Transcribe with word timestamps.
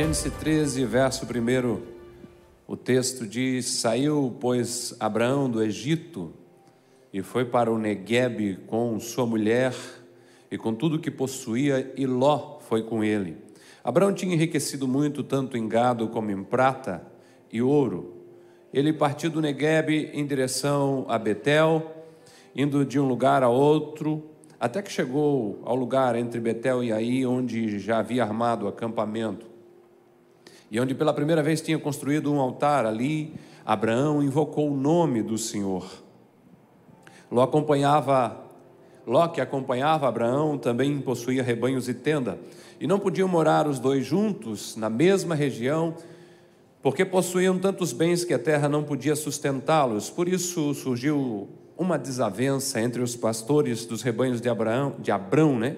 Gênesis 0.00 0.32
13, 0.32 0.86
verso 0.86 1.26
1, 1.26 1.78
o 2.66 2.74
texto 2.74 3.26
diz: 3.26 3.66
Saiu, 3.66 4.34
pois, 4.40 4.96
Abraão 4.98 5.46
do 5.46 5.62
Egito 5.62 6.32
e 7.12 7.20
foi 7.20 7.44
para 7.44 7.70
o 7.70 7.78
Neguebe 7.78 8.60
com 8.66 8.98
sua 8.98 9.26
mulher 9.26 9.74
e 10.50 10.56
com 10.56 10.74
tudo 10.74 10.98
que 10.98 11.10
possuía, 11.10 11.92
e 11.98 12.06
Ló 12.06 12.60
foi 12.60 12.82
com 12.82 13.04
ele. 13.04 13.36
Abraão 13.84 14.10
tinha 14.14 14.32
enriquecido 14.32 14.88
muito, 14.88 15.22
tanto 15.22 15.58
em 15.58 15.68
gado 15.68 16.08
como 16.08 16.30
em 16.30 16.42
prata 16.42 17.06
e 17.52 17.60
ouro. 17.60 18.14
Ele 18.72 18.94
partiu 18.94 19.28
do 19.28 19.42
Neguebe 19.42 20.08
em 20.14 20.24
direção 20.24 21.04
a 21.10 21.18
Betel, 21.18 22.06
indo 22.56 22.86
de 22.86 22.98
um 22.98 23.06
lugar 23.06 23.42
a 23.42 23.50
outro, 23.50 24.30
até 24.58 24.80
que 24.80 24.90
chegou 24.90 25.60
ao 25.62 25.76
lugar 25.76 26.16
entre 26.16 26.40
Betel 26.40 26.82
e 26.82 26.90
Aí, 26.90 27.26
onde 27.26 27.78
já 27.78 27.98
havia 27.98 28.24
armado 28.24 28.64
o 28.64 28.68
acampamento. 28.68 29.49
E 30.70 30.78
onde 30.78 30.94
pela 30.94 31.12
primeira 31.12 31.42
vez 31.42 31.60
tinha 31.60 31.78
construído 31.78 32.32
um 32.32 32.38
altar 32.38 32.86
ali, 32.86 33.34
Abraão 33.64 34.22
invocou 34.22 34.70
o 34.70 34.76
nome 34.76 35.22
do 35.22 35.36
Senhor. 35.36 35.84
Ló 37.30 37.42
acompanhava, 37.42 38.40
Ló 39.06 39.26
que 39.28 39.40
acompanhava 39.40 40.08
Abraão 40.08 40.56
também 40.56 41.00
possuía 41.00 41.42
rebanhos 41.42 41.88
e 41.88 41.94
tenda, 41.94 42.38
e 42.80 42.86
não 42.86 42.98
podiam 42.98 43.28
morar 43.28 43.66
os 43.66 43.78
dois 43.78 44.04
juntos 44.04 44.76
na 44.76 44.88
mesma 44.88 45.34
região, 45.34 45.94
porque 46.82 47.04
possuíam 47.04 47.58
tantos 47.58 47.92
bens 47.92 48.24
que 48.24 48.32
a 48.32 48.38
terra 48.38 48.68
não 48.68 48.82
podia 48.82 49.14
sustentá-los. 49.14 50.08
Por 50.08 50.28
isso 50.28 50.72
surgiu 50.74 51.48
uma 51.76 51.98
desavença 51.98 52.80
entre 52.80 53.02
os 53.02 53.16
pastores 53.16 53.84
dos 53.84 54.02
rebanhos 54.02 54.40
de 54.40 54.48
Abraão, 54.48 54.94
de 54.98 55.10
Abrão, 55.10 55.58
né, 55.58 55.76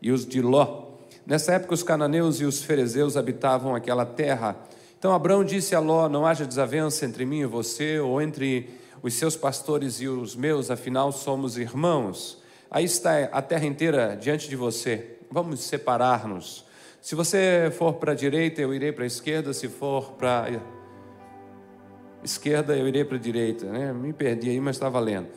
e 0.00 0.10
os 0.10 0.26
de 0.26 0.40
Ló. 0.40 0.83
Nessa 1.26 1.52
época, 1.54 1.74
os 1.74 1.82
cananeus 1.82 2.40
e 2.40 2.44
os 2.44 2.62
ferezeus 2.62 3.16
habitavam 3.16 3.74
aquela 3.74 4.04
terra. 4.04 4.56
Então 4.98 5.14
Abraão 5.14 5.44
disse 5.44 5.74
a 5.74 5.80
Ló: 5.80 6.08
Não 6.08 6.26
haja 6.26 6.44
desavença 6.44 7.06
entre 7.06 7.24
mim 7.24 7.40
e 7.40 7.46
você, 7.46 7.98
ou 7.98 8.20
entre 8.20 8.68
os 9.02 9.14
seus 9.14 9.36
pastores 9.36 10.00
e 10.00 10.08
os 10.08 10.34
meus, 10.34 10.70
afinal 10.70 11.12
somos 11.12 11.58
irmãos. 11.58 12.42
Aí 12.70 12.84
está 12.84 13.24
a 13.24 13.42
terra 13.42 13.66
inteira 13.66 14.16
diante 14.18 14.48
de 14.48 14.56
você. 14.56 15.18
Vamos 15.30 15.60
separar-nos. 15.60 16.64
Se 17.02 17.14
você 17.14 17.70
for 17.76 17.94
para 17.94 18.12
a 18.12 18.14
direita, 18.14 18.62
eu 18.62 18.72
irei 18.72 18.92
para 18.92 19.04
a 19.04 19.06
esquerda. 19.06 19.52
Se 19.52 19.68
for 19.68 20.12
para 20.12 20.44
a 20.44 22.24
esquerda, 22.24 22.74
eu 22.74 22.88
irei 22.88 23.04
para 23.04 23.16
a 23.16 23.20
direita. 23.20 23.66
Né? 23.66 23.92
Me 23.92 24.12
perdi 24.12 24.48
aí, 24.48 24.58
mas 24.58 24.76
estava 24.76 24.98
lendo. 25.00 25.28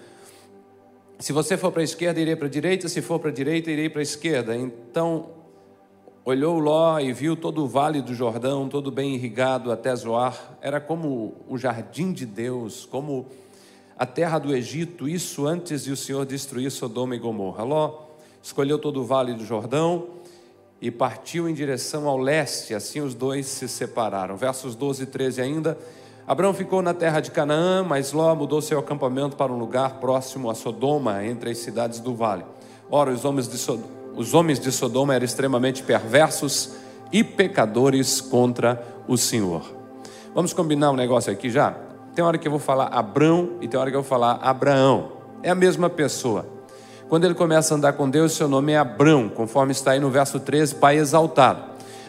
Se 1.19 1.33
você 1.33 1.57
for 1.57 1.71
para 1.71 1.81
a 1.81 1.83
esquerda, 1.83 2.21
irei 2.21 2.35
para 2.35 2.47
a 2.47 2.49
direita. 2.49 2.87
Se 2.87 3.01
for 3.01 3.19
para 3.19 3.31
a 3.31 3.33
direita, 3.33 3.69
irei 3.69 3.89
para 3.89 3.99
a 3.99 4.03
esquerda. 4.03 4.55
Então 4.55 5.36
Olhou 6.29 6.59
Ló 6.59 6.99
e 6.99 7.13
viu 7.13 7.37
todo 7.37 7.63
o 7.63 7.67
vale 7.69 8.01
do 8.01 8.13
Jordão, 8.13 8.67
todo 8.67 8.91
bem 8.91 9.15
irrigado 9.15 9.71
até 9.71 9.95
Zoar. 9.95 10.57
Era 10.61 10.81
como 10.81 11.35
o 11.47 11.57
jardim 11.57 12.11
de 12.11 12.25
Deus, 12.25 12.85
como 12.85 13.27
a 13.97 14.05
terra 14.05 14.37
do 14.37 14.53
Egito, 14.53 15.07
isso 15.07 15.47
antes 15.47 15.85
de 15.85 15.91
o 15.93 15.95
Senhor 15.95 16.25
destruir 16.25 16.69
Sodoma 16.69 17.15
e 17.15 17.17
Gomorra. 17.17 17.63
Ló 17.63 18.07
escolheu 18.43 18.77
todo 18.77 18.99
o 18.99 19.05
vale 19.05 19.35
do 19.35 19.45
Jordão 19.45 20.05
e 20.81 20.91
partiu 20.91 21.47
em 21.47 21.53
direção 21.53 22.09
ao 22.09 22.17
leste, 22.17 22.73
assim 22.73 22.99
os 22.99 23.13
dois 23.15 23.45
se 23.45 23.69
separaram. 23.69 24.35
Versos 24.35 24.75
12 24.75 25.03
e 25.03 25.05
13 25.05 25.41
ainda. 25.41 25.77
Abraão 26.27 26.53
ficou 26.53 26.81
na 26.81 26.93
terra 26.93 27.21
de 27.21 27.31
Canaã, 27.31 27.83
mas 27.83 28.11
Ló 28.11 28.35
mudou 28.35 28.61
seu 28.61 28.79
acampamento 28.79 29.37
para 29.37 29.53
um 29.53 29.57
lugar 29.57 30.01
próximo 30.01 30.49
a 30.49 30.55
Sodoma, 30.55 31.23
entre 31.23 31.51
as 31.51 31.59
cidades 31.59 32.01
do 32.01 32.13
vale. 32.13 32.43
Ora, 32.91 33.13
os 33.13 33.23
homens 33.23 33.47
de 33.47 33.57
Sodoma 33.57 33.96
os 34.17 34.33
homens 34.33 34.59
de 34.59 34.71
Sodoma 34.71 35.13
eram 35.13 35.23
extremamente 35.23 35.83
perversos 35.83 36.71
e 37.11 37.23
pecadores 37.23 38.19
contra 38.19 38.83
o 39.07 39.15
Senhor. 39.15 39.61
Vamos 40.33 40.53
combinar 40.53 40.91
um 40.91 40.95
negócio 40.95 41.31
aqui 41.31 41.49
já? 41.49 41.75
Tem 42.15 42.25
hora 42.25 42.37
que 42.37 42.47
eu 42.47 42.51
vou 42.51 42.59
falar 42.59 42.87
Abrão 42.87 43.51
e 43.61 43.67
tem 43.67 43.79
hora 43.79 43.91
que 43.91 43.95
eu 43.95 44.01
vou 44.01 44.09
falar 44.09 44.39
Abraão. 44.41 45.11
É 45.43 45.51
a 45.51 45.55
mesma 45.55 45.87
pessoa. 45.87 46.47
Quando 47.07 47.25
ele 47.25 47.35
começa 47.35 47.73
a 47.73 47.77
andar 47.77 47.93
com 47.93 48.09
Deus, 48.09 48.33
seu 48.33 48.47
nome 48.47 48.73
é 48.73 48.77
Abrão, 48.77 49.29
conforme 49.29 49.71
está 49.71 49.91
aí 49.91 49.99
no 49.99 50.09
verso 50.09 50.39
13, 50.39 50.75
Pai 50.75 50.97
exaltado. 50.97 51.61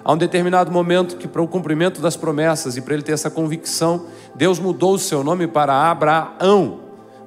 Há 0.03 0.13
um 0.13 0.17
determinado 0.17 0.73
momento 0.73 1.19
que, 1.19 1.29
para 1.29 1.43
o 1.43 1.47
cumprimento 1.47 2.01
das 2.01 2.17
promessas 2.17 2.77
e 2.77 2.81
para 2.81 2.95
ele 2.95 3.03
ter 3.03 3.13
essa 3.13 3.31
convicção, 3.31 4.07
Deus 4.35 4.59
mudou 4.59 4.95
o 4.95 4.99
seu 4.99 5.23
nome 5.23 5.47
para 5.47 5.91
Abraão, 5.91 6.81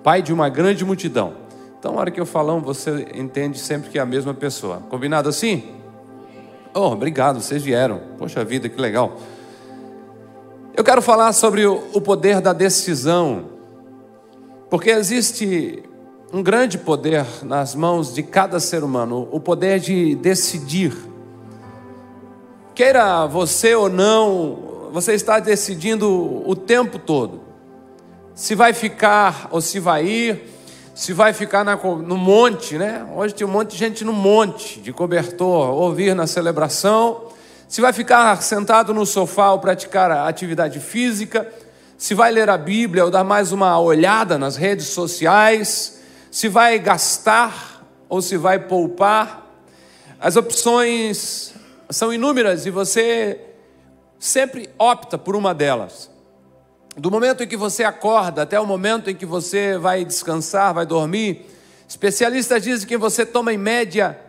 pai 0.03 0.23
de 0.23 0.33
uma 0.33 0.49
grande 0.49 0.83
multidão. 0.83 1.40
Então, 1.81 1.93
na 1.93 2.01
hora 2.01 2.11
que 2.11 2.21
eu 2.21 2.27
falar, 2.27 2.59
você 2.59 3.07
entende 3.15 3.57
sempre 3.57 3.89
que 3.89 3.97
é 3.97 4.01
a 4.03 4.05
mesma 4.05 4.35
pessoa. 4.35 4.83
Combinado 4.87 5.27
assim? 5.27 5.63
Oh, 6.75 6.91
obrigado, 6.91 7.41
vocês 7.41 7.63
vieram. 7.63 7.99
Poxa 8.19 8.45
vida, 8.45 8.69
que 8.69 8.79
legal. 8.79 9.17
Eu 10.75 10.83
quero 10.83 11.01
falar 11.01 11.33
sobre 11.33 11.65
o 11.65 11.99
poder 11.99 12.39
da 12.39 12.53
decisão, 12.53 13.45
porque 14.69 14.91
existe 14.91 15.81
um 16.31 16.43
grande 16.43 16.77
poder 16.77 17.25
nas 17.41 17.73
mãos 17.73 18.13
de 18.13 18.21
cada 18.21 18.59
ser 18.59 18.83
humano 18.83 19.27
o 19.31 19.39
poder 19.39 19.79
de 19.79 20.13
decidir. 20.13 20.95
Queira 22.75 23.25
você 23.25 23.73
ou 23.73 23.89
não, 23.89 24.89
você 24.91 25.13
está 25.13 25.39
decidindo 25.39 26.47
o 26.47 26.55
tempo 26.55 26.99
todo 26.99 27.41
se 28.35 28.53
vai 28.53 28.71
ficar 28.71 29.47
ou 29.49 29.59
se 29.59 29.79
vai 29.79 30.05
ir 30.05 30.60
se 30.93 31.13
vai 31.13 31.33
ficar 31.33 31.63
na, 31.63 31.75
no 31.75 32.17
monte, 32.17 32.77
né? 32.77 33.07
Hoje 33.15 33.33
tem 33.33 33.47
um 33.47 33.49
monte 33.49 33.71
de 33.71 33.77
gente 33.77 34.03
no 34.03 34.13
monte, 34.13 34.79
de 34.79 34.91
cobertor, 34.91 35.69
ouvir 35.69 36.13
na 36.15 36.27
celebração. 36.27 37.29
Se 37.67 37.79
vai 37.79 37.93
ficar 37.93 38.41
sentado 38.41 38.93
no 38.93 39.05
sofá 39.05 39.51
ou 39.51 39.59
praticar 39.59 40.11
atividade 40.11 40.79
física. 40.79 41.47
Se 41.97 42.13
vai 42.13 42.31
ler 42.31 42.49
a 42.49 42.57
Bíblia 42.57 43.05
ou 43.05 43.11
dar 43.11 43.23
mais 43.23 43.51
uma 43.51 43.79
olhada 43.79 44.37
nas 44.37 44.57
redes 44.57 44.87
sociais. 44.87 46.01
Se 46.29 46.49
vai 46.49 46.77
gastar 46.77 47.85
ou 48.09 48.21
se 48.21 48.35
vai 48.35 48.59
poupar. 48.59 49.47
As 50.19 50.35
opções 50.35 51.53
são 51.89 52.13
inúmeras 52.13 52.65
e 52.65 52.69
você 52.69 53.39
sempre 54.19 54.69
opta 54.77 55.17
por 55.17 55.35
uma 55.35 55.53
delas. 55.53 56.11
Do 56.95 57.09
momento 57.09 57.43
em 57.43 57.47
que 57.47 57.55
você 57.55 57.83
acorda 57.83 58.41
até 58.41 58.59
o 58.59 58.65
momento 58.65 59.09
em 59.09 59.15
que 59.15 59.25
você 59.25 59.77
vai 59.77 60.03
descansar, 60.03 60.73
vai 60.73 60.85
dormir, 60.85 61.45
especialistas 61.87 62.61
dizem 62.61 62.87
que 62.87 62.97
você 62.97 63.25
toma 63.25 63.53
em 63.53 63.57
média 63.57 64.19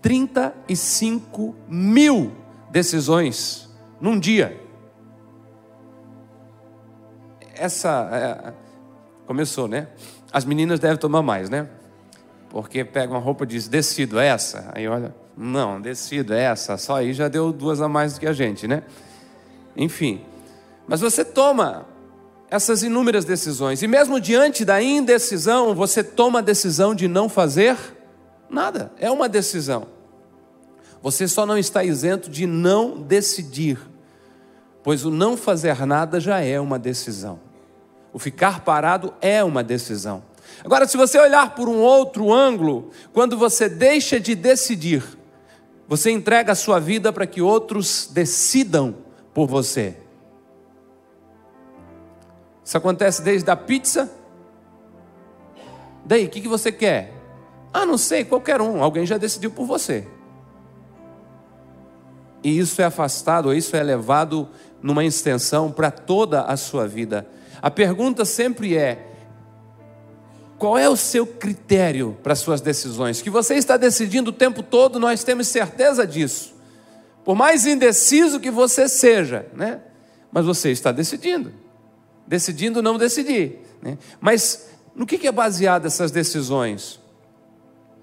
35 0.00 1.56
mil 1.68 2.32
decisões 2.70 3.68
num 4.00 4.18
dia. 4.18 4.60
Essa. 7.54 8.08
É, 8.12 8.52
começou, 9.26 9.66
né? 9.66 9.88
As 10.32 10.44
meninas 10.44 10.78
devem 10.78 10.96
tomar 10.96 11.22
mais, 11.22 11.50
né? 11.50 11.68
Porque 12.48 12.84
pega 12.84 13.12
uma 13.12 13.18
roupa 13.18 13.44
e 13.44 13.46
diz, 13.48 13.66
decido 13.68 14.18
é 14.18 14.28
essa. 14.28 14.70
Aí 14.74 14.86
olha, 14.86 15.14
não, 15.36 15.80
decido 15.80 16.32
é 16.32 16.44
essa. 16.44 16.76
Só 16.78 16.96
aí 16.96 17.12
já 17.12 17.28
deu 17.28 17.52
duas 17.52 17.80
a 17.80 17.88
mais 17.88 18.14
do 18.14 18.20
que 18.20 18.26
a 18.26 18.32
gente, 18.32 18.68
né? 18.68 18.84
Enfim. 19.76 20.24
Mas 20.88 21.00
você 21.00 21.24
toma 21.24 21.86
essas 22.50 22.82
inúmeras 22.82 23.26
decisões, 23.26 23.82
e 23.82 23.86
mesmo 23.86 24.18
diante 24.18 24.64
da 24.64 24.82
indecisão, 24.82 25.74
você 25.74 26.02
toma 26.02 26.38
a 26.38 26.42
decisão 26.42 26.94
de 26.94 27.06
não 27.06 27.28
fazer 27.28 27.76
nada, 28.48 28.90
é 28.98 29.10
uma 29.10 29.28
decisão. 29.28 29.86
Você 31.02 31.28
só 31.28 31.44
não 31.44 31.58
está 31.58 31.84
isento 31.84 32.30
de 32.30 32.46
não 32.46 32.98
decidir, 33.02 33.78
pois 34.82 35.04
o 35.04 35.10
não 35.10 35.36
fazer 35.36 35.86
nada 35.86 36.18
já 36.18 36.40
é 36.40 36.58
uma 36.58 36.78
decisão. 36.78 37.38
O 38.12 38.18
ficar 38.18 38.64
parado 38.64 39.12
é 39.20 39.44
uma 39.44 39.62
decisão. 39.62 40.22
Agora, 40.64 40.88
se 40.88 40.96
você 40.96 41.18
olhar 41.18 41.54
por 41.54 41.68
um 41.68 41.78
outro 41.78 42.32
ângulo, 42.32 42.90
quando 43.12 43.36
você 43.36 43.68
deixa 43.68 44.18
de 44.18 44.34
decidir, 44.34 45.04
você 45.86 46.10
entrega 46.10 46.52
a 46.52 46.56
sua 46.56 46.80
vida 46.80 47.12
para 47.12 47.26
que 47.26 47.42
outros 47.42 48.08
decidam 48.10 48.96
por 49.34 49.46
você. 49.46 50.07
Isso 52.68 52.76
acontece 52.76 53.22
desde 53.22 53.50
a 53.50 53.56
pizza. 53.56 54.12
Daí, 56.04 56.26
o 56.26 56.28
que, 56.28 56.42
que 56.42 56.48
você 56.48 56.70
quer? 56.70 57.14
Ah, 57.72 57.86
não 57.86 57.96
sei, 57.96 58.26
qualquer 58.26 58.60
um. 58.60 58.82
Alguém 58.82 59.06
já 59.06 59.16
decidiu 59.16 59.50
por 59.50 59.64
você. 59.64 60.06
E 62.44 62.58
isso 62.58 62.82
é 62.82 62.84
afastado, 62.84 63.46
ou 63.46 63.54
isso 63.54 63.74
é 63.74 63.82
levado 63.82 64.46
numa 64.82 65.02
extensão 65.02 65.72
para 65.72 65.90
toda 65.90 66.42
a 66.42 66.58
sua 66.58 66.86
vida. 66.86 67.26
A 67.62 67.70
pergunta 67.70 68.26
sempre 68.26 68.76
é: 68.76 69.14
qual 70.58 70.76
é 70.76 70.90
o 70.90 70.96
seu 70.96 71.26
critério 71.26 72.18
para 72.22 72.34
as 72.34 72.38
suas 72.38 72.60
decisões? 72.60 73.22
Que 73.22 73.30
você 73.30 73.54
está 73.54 73.78
decidindo 73.78 74.28
o 74.28 74.34
tempo 74.34 74.62
todo, 74.62 75.00
nós 75.00 75.24
temos 75.24 75.48
certeza 75.48 76.06
disso. 76.06 76.54
Por 77.24 77.34
mais 77.34 77.64
indeciso 77.64 78.38
que 78.38 78.50
você 78.50 78.90
seja, 78.90 79.46
né? 79.54 79.80
Mas 80.30 80.44
você 80.44 80.70
está 80.70 80.92
decidindo 80.92 81.66
decidindo 82.28 82.82
não 82.82 82.98
decidir. 82.98 83.58
Né? 83.80 83.96
Mas 84.20 84.70
no 84.94 85.06
que, 85.06 85.26
é 85.26 85.32
baseada 85.32 85.86
essas 85.86 86.10
decisões? 86.10 87.00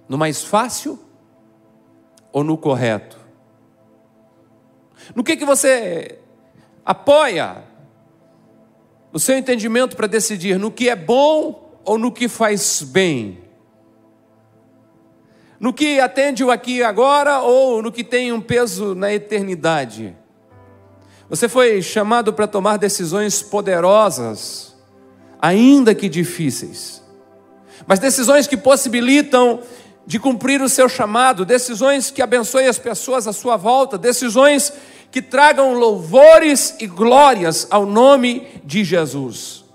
No 0.10 0.18
mais 0.18 0.44
fácil 0.44 1.00
ou 2.32 2.44
no 2.44 2.58
correto? 2.58 3.18
No 5.16 5.24
que, 5.24 5.38
que 5.38 5.46
você 5.46 6.20
apoia 6.84 7.64
o 9.14 9.20
seu 9.20 9.38
entendimento 9.38 9.96
para 9.96 10.08
decidir 10.08 10.58
no 10.58 10.72
que 10.72 10.90
é 10.90 10.96
bom 10.96 11.80
ou 11.86 11.98
no 11.98 12.12
que 12.12 12.28
faz 12.28 12.82
bem? 12.82 13.44
No 15.60 15.72
que 15.72 16.00
atende 16.00 16.44
o 16.44 16.52
aqui 16.52 16.78
e 16.78 16.84
agora 16.84 17.40
ou 17.40 17.82
no 17.82 17.92
que 17.92 18.04
tem 18.04 18.32
um 18.32 18.42
peso 18.42 18.96
na 18.96 19.14
eternidade? 19.14 20.16
Você 21.30 21.50
foi 21.50 21.82
chamado 21.82 22.32
para 22.32 22.48
tomar 22.48 22.78
decisões 22.78 23.42
poderosas, 23.42 24.76
ainda 25.42 25.96
que 25.96 26.08
difíceis, 26.08 27.02
mas 27.88 28.00
decisões 28.00 28.48
que 28.48 28.56
possibilitam 28.56 29.60
de 30.06 30.20
cumprir 30.20 30.62
o 30.62 30.70
seu 30.70 30.88
chamado, 30.88 31.44
decisões 31.44 32.12
que 32.12 32.22
abençoem 32.22 32.68
as 32.68 32.78
pessoas 32.78 33.28
à 33.28 33.34
sua 33.34 33.58
volta, 33.58 33.98
decisões 33.98 34.72
que 35.10 35.22
tragam 35.22 35.74
louvores 35.74 36.76
e 36.80 36.86
glórias 36.86 37.68
ao 37.72 37.86
nome 37.86 38.48
de 38.64 38.84
Jesus. 38.84 39.66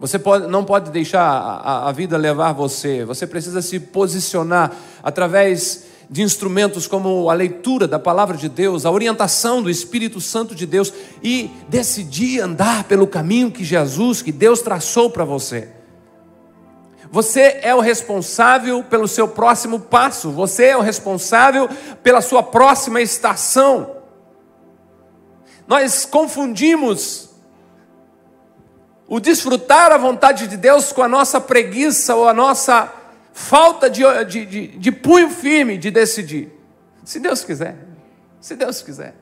Você 0.00 0.18
pode, 0.18 0.46
não 0.46 0.64
pode 0.64 0.90
deixar 0.90 1.22
a, 1.22 1.88
a 1.88 1.92
vida 1.92 2.16
levar 2.16 2.52
você, 2.52 3.04
você 3.04 3.26
precisa 3.26 3.62
se 3.62 3.78
posicionar 3.78 4.72
através 5.02 5.89
de 6.10 6.22
instrumentos 6.22 6.88
como 6.88 7.30
a 7.30 7.34
leitura 7.34 7.86
da 7.86 7.96
palavra 7.96 8.36
de 8.36 8.48
Deus, 8.48 8.84
a 8.84 8.90
orientação 8.90 9.62
do 9.62 9.70
Espírito 9.70 10.20
Santo 10.20 10.56
de 10.56 10.66
Deus 10.66 10.92
e 11.22 11.48
decidir 11.68 12.40
andar 12.40 12.82
pelo 12.84 13.06
caminho 13.06 13.52
que 13.52 13.62
Jesus, 13.62 14.20
que 14.20 14.32
Deus 14.32 14.60
traçou 14.60 15.08
para 15.08 15.24
você. 15.24 15.68
Você 17.12 17.60
é 17.62 17.72
o 17.72 17.80
responsável 17.80 18.82
pelo 18.82 19.06
seu 19.06 19.28
próximo 19.28 19.78
passo, 19.78 20.32
você 20.32 20.66
é 20.66 20.76
o 20.76 20.80
responsável 20.80 21.68
pela 22.02 22.20
sua 22.20 22.42
próxima 22.42 23.00
estação. 23.00 23.96
Nós 25.64 26.04
confundimos 26.04 27.30
o 29.06 29.20
desfrutar 29.20 29.92
a 29.92 29.98
vontade 29.98 30.48
de 30.48 30.56
Deus 30.56 30.92
com 30.92 31.02
a 31.02 31.08
nossa 31.08 31.40
preguiça 31.40 32.16
ou 32.16 32.28
a 32.28 32.34
nossa 32.34 32.99
falta 33.40 33.88
de, 33.88 34.02
de, 34.26 34.46
de, 34.46 34.66
de 34.66 34.92
punho 34.92 35.30
firme 35.30 35.78
de 35.78 35.90
decidir. 35.90 36.52
Se 37.04 37.18
Deus 37.18 37.42
quiser, 37.42 37.76
se 38.40 38.54
Deus 38.54 38.82
quiser. 38.82 39.14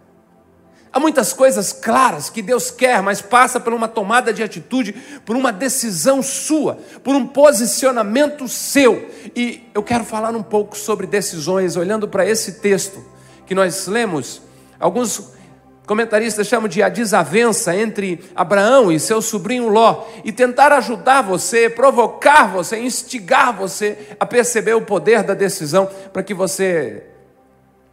Há 0.92 0.98
muitas 0.98 1.32
coisas 1.32 1.72
claras 1.72 2.28
que 2.28 2.42
Deus 2.42 2.70
quer, 2.70 3.00
mas 3.02 3.22
passa 3.22 3.60
por 3.60 3.72
uma 3.72 3.86
tomada 3.86 4.32
de 4.32 4.42
atitude, 4.42 4.92
por 5.24 5.36
uma 5.36 5.52
decisão 5.52 6.22
sua, 6.22 6.78
por 7.04 7.14
um 7.14 7.26
posicionamento 7.26 8.48
seu. 8.48 9.08
E 9.36 9.68
eu 9.74 9.82
quero 9.82 10.04
falar 10.04 10.34
um 10.34 10.42
pouco 10.42 10.76
sobre 10.76 11.06
decisões, 11.06 11.76
olhando 11.76 12.08
para 12.08 12.26
esse 12.26 12.52
texto 12.60 13.04
que 13.46 13.54
nós 13.54 13.86
lemos. 13.86 14.42
Alguns 14.80 15.32
comentaristas 15.88 16.46
chamam 16.46 16.68
de 16.68 16.82
a 16.82 16.88
desavença 16.90 17.74
entre 17.74 18.22
Abraão 18.36 18.92
e 18.92 19.00
seu 19.00 19.22
sobrinho 19.22 19.68
Ló, 19.68 20.04
e 20.22 20.30
tentar 20.30 20.70
ajudar 20.72 21.22
você, 21.22 21.70
provocar 21.70 22.52
você, 22.52 22.78
instigar 22.78 23.56
você 23.56 23.98
a 24.20 24.26
perceber 24.26 24.74
o 24.74 24.82
poder 24.82 25.22
da 25.22 25.32
decisão, 25.32 25.88
para 26.12 26.22
que 26.22 26.34
você 26.34 27.04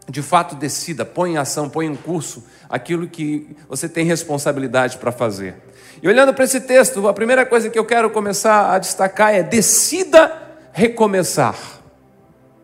de 0.07 0.21
fato 0.21 0.55
decida, 0.55 1.03
põe 1.03 1.31
em 1.31 1.37
ação, 1.37 1.67
põe 1.67 1.87
em 1.87 1.95
curso 1.95 2.43
aquilo 2.69 3.07
que 3.07 3.55
você 3.67 3.89
tem 3.89 4.05
responsabilidade 4.05 4.97
para 4.97 5.11
fazer. 5.11 5.55
E 6.01 6.07
olhando 6.07 6.33
para 6.33 6.43
esse 6.43 6.61
texto, 6.61 7.07
a 7.07 7.13
primeira 7.13 7.43
coisa 7.43 7.71
que 7.71 7.79
eu 7.79 7.85
quero 7.85 8.11
começar 8.11 8.71
a 8.71 8.77
destacar 8.77 9.33
é: 9.33 9.41
decida 9.41 10.31
recomeçar. 10.71 11.57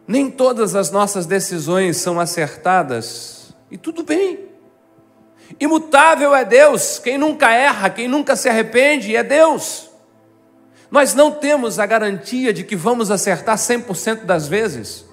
Nem 0.08 0.30
todas 0.30 0.76
as 0.76 0.92
nossas 0.92 1.26
decisões 1.26 1.98
são 1.98 2.20
acertadas, 2.20 3.56
e 3.72 3.78
tudo 3.78 4.04
bem. 4.04 4.51
Imutável 5.60 6.36
é 6.36 6.46
Deus, 6.46 7.00
quem 7.00 7.18
nunca 7.18 7.52
erra, 7.52 7.90
quem 7.90 8.08
nunca 8.08 8.36
se 8.36 8.50
arrepende 8.50 9.16
é 9.16 9.24
Deus. 9.24 9.90
Nós 10.90 11.14
não 11.14 11.32
temos 11.32 11.80
a 11.80 11.86
garantia 11.86 12.54
de 12.54 12.64
que 12.64 12.76
vamos 12.76 13.10
acertar 13.10 13.58
100% 13.58 14.26
das 14.26 14.48
vezes. 14.48 15.06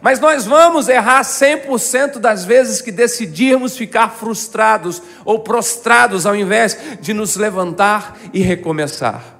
Mas 0.00 0.20
nós 0.20 0.44
vamos 0.44 0.88
errar 0.88 1.22
100% 1.22 2.18
das 2.18 2.44
vezes 2.44 2.80
que 2.80 2.92
decidirmos 2.92 3.76
ficar 3.76 4.10
frustrados 4.10 5.02
ou 5.24 5.40
prostrados 5.40 6.26
ao 6.26 6.36
invés 6.36 6.78
de 7.00 7.12
nos 7.12 7.34
levantar 7.34 8.16
e 8.32 8.40
recomeçar. 8.40 9.36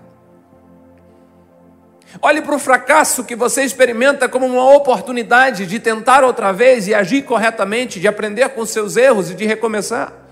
Olhe 2.23 2.41
para 2.41 2.57
o 2.57 2.59
fracasso 2.59 3.23
que 3.23 3.37
você 3.37 3.63
experimenta 3.63 4.29
como 4.29 4.47
uma 4.47 4.75
oportunidade 4.75 5.67
de 5.67 5.79
tentar 5.79 6.25
outra 6.25 6.51
vez 6.51 6.89
e 6.89 6.95
agir 6.95 7.23
corretamente, 7.23 8.01
de 8.01 8.09
aprender 8.09 8.49
com 8.49 8.65
seus 8.65 8.97
erros 8.97 9.31
e 9.31 9.35
de 9.35 9.45
recomeçar. 9.45 10.26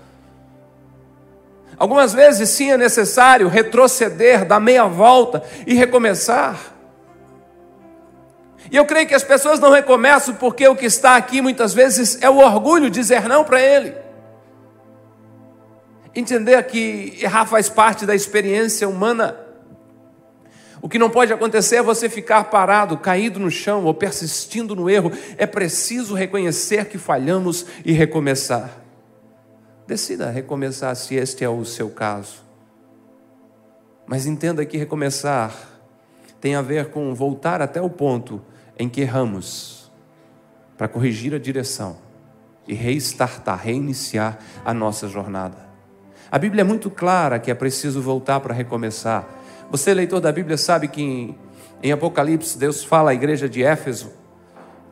Algumas 1.77 2.13
vezes 2.13 2.49
sim 2.49 2.71
é 2.71 2.77
necessário 2.77 3.47
retroceder, 3.47 4.45
dar 4.45 4.59
meia 4.59 4.85
volta 4.85 5.43
e 5.67 5.73
recomeçar. 5.73 6.73
E 8.71 8.75
eu 8.75 8.85
creio 8.85 9.07
que 9.07 9.13
as 9.13 9.23
pessoas 9.23 9.59
não 9.59 9.71
recomeçam 9.71 10.35
porque 10.35 10.67
o 10.67 10.75
que 10.75 10.85
está 10.85 11.15
aqui 11.15 11.41
muitas 11.41 11.73
vezes 11.73 12.17
é 12.21 12.29
o 12.29 12.37
orgulho 12.37 12.89
dizer 12.89 13.27
não 13.27 13.43
para 13.43 13.61
Ele. 13.61 13.93
Entender 16.15 16.63
que 16.63 17.17
errar 17.21 17.45
faz 17.45 17.69
parte 17.69 18.05
da 18.05 18.15
experiência 18.15 18.87
humana. 18.87 19.37
O 20.81 20.87
que 20.87 20.99
não 20.99 21.09
pode 21.09 21.33
acontecer 21.33 21.77
é 21.77 21.83
você 21.83 22.07
ficar 22.07 22.45
parado, 22.45 22.97
caído 22.97 23.39
no 23.39 23.51
chão 23.51 23.83
ou 23.85 23.93
persistindo 23.93 24.75
no 24.75 24.89
erro. 24.89 25.11
É 25.37 25.45
preciso 25.45 26.13
reconhecer 26.13 26.85
que 26.85 26.97
falhamos 26.97 27.65
e 27.83 27.91
recomeçar. 27.91 28.84
Decida 29.87 30.29
recomeçar 30.29 30.95
se 30.95 31.15
este 31.15 31.43
é 31.43 31.49
o 31.49 31.63
seu 31.63 31.89
caso. 31.89 32.43
Mas 34.07 34.25
entenda 34.25 34.65
que 34.65 34.77
recomeçar 34.77 35.53
tem 36.39 36.55
a 36.55 36.61
ver 36.61 36.89
com 36.89 37.13
voltar 37.13 37.61
até 37.61 37.81
o 37.81 37.89
ponto 37.89 38.41
em 38.77 38.89
que 38.89 39.01
erramos, 39.01 39.91
para 40.77 40.87
corrigir 40.87 41.33
a 41.33 41.39
direção 41.39 41.97
e 42.67 42.73
reestartar, 42.73 43.59
reiniciar 43.63 44.37
a 44.63 44.73
nossa 44.73 45.07
jornada. 45.07 45.57
A 46.31 46.37
Bíblia 46.37 46.61
é 46.61 46.63
muito 46.63 46.89
clara 46.89 47.39
que 47.39 47.49
é 47.49 47.53
preciso 47.53 48.01
voltar 48.01 48.39
para 48.39 48.53
recomeçar. 48.53 49.27
Você, 49.71 49.93
leitor 49.93 50.19
da 50.19 50.31
Bíblia, 50.31 50.57
sabe 50.57 50.87
que 50.87 51.01
em, 51.01 51.37
em 51.81 51.91
Apocalipse 51.91 52.57
Deus 52.57 52.83
fala 52.83 53.11
à 53.11 53.13
igreja 53.13 53.47
de 53.47 53.63
Éfeso 53.63 54.11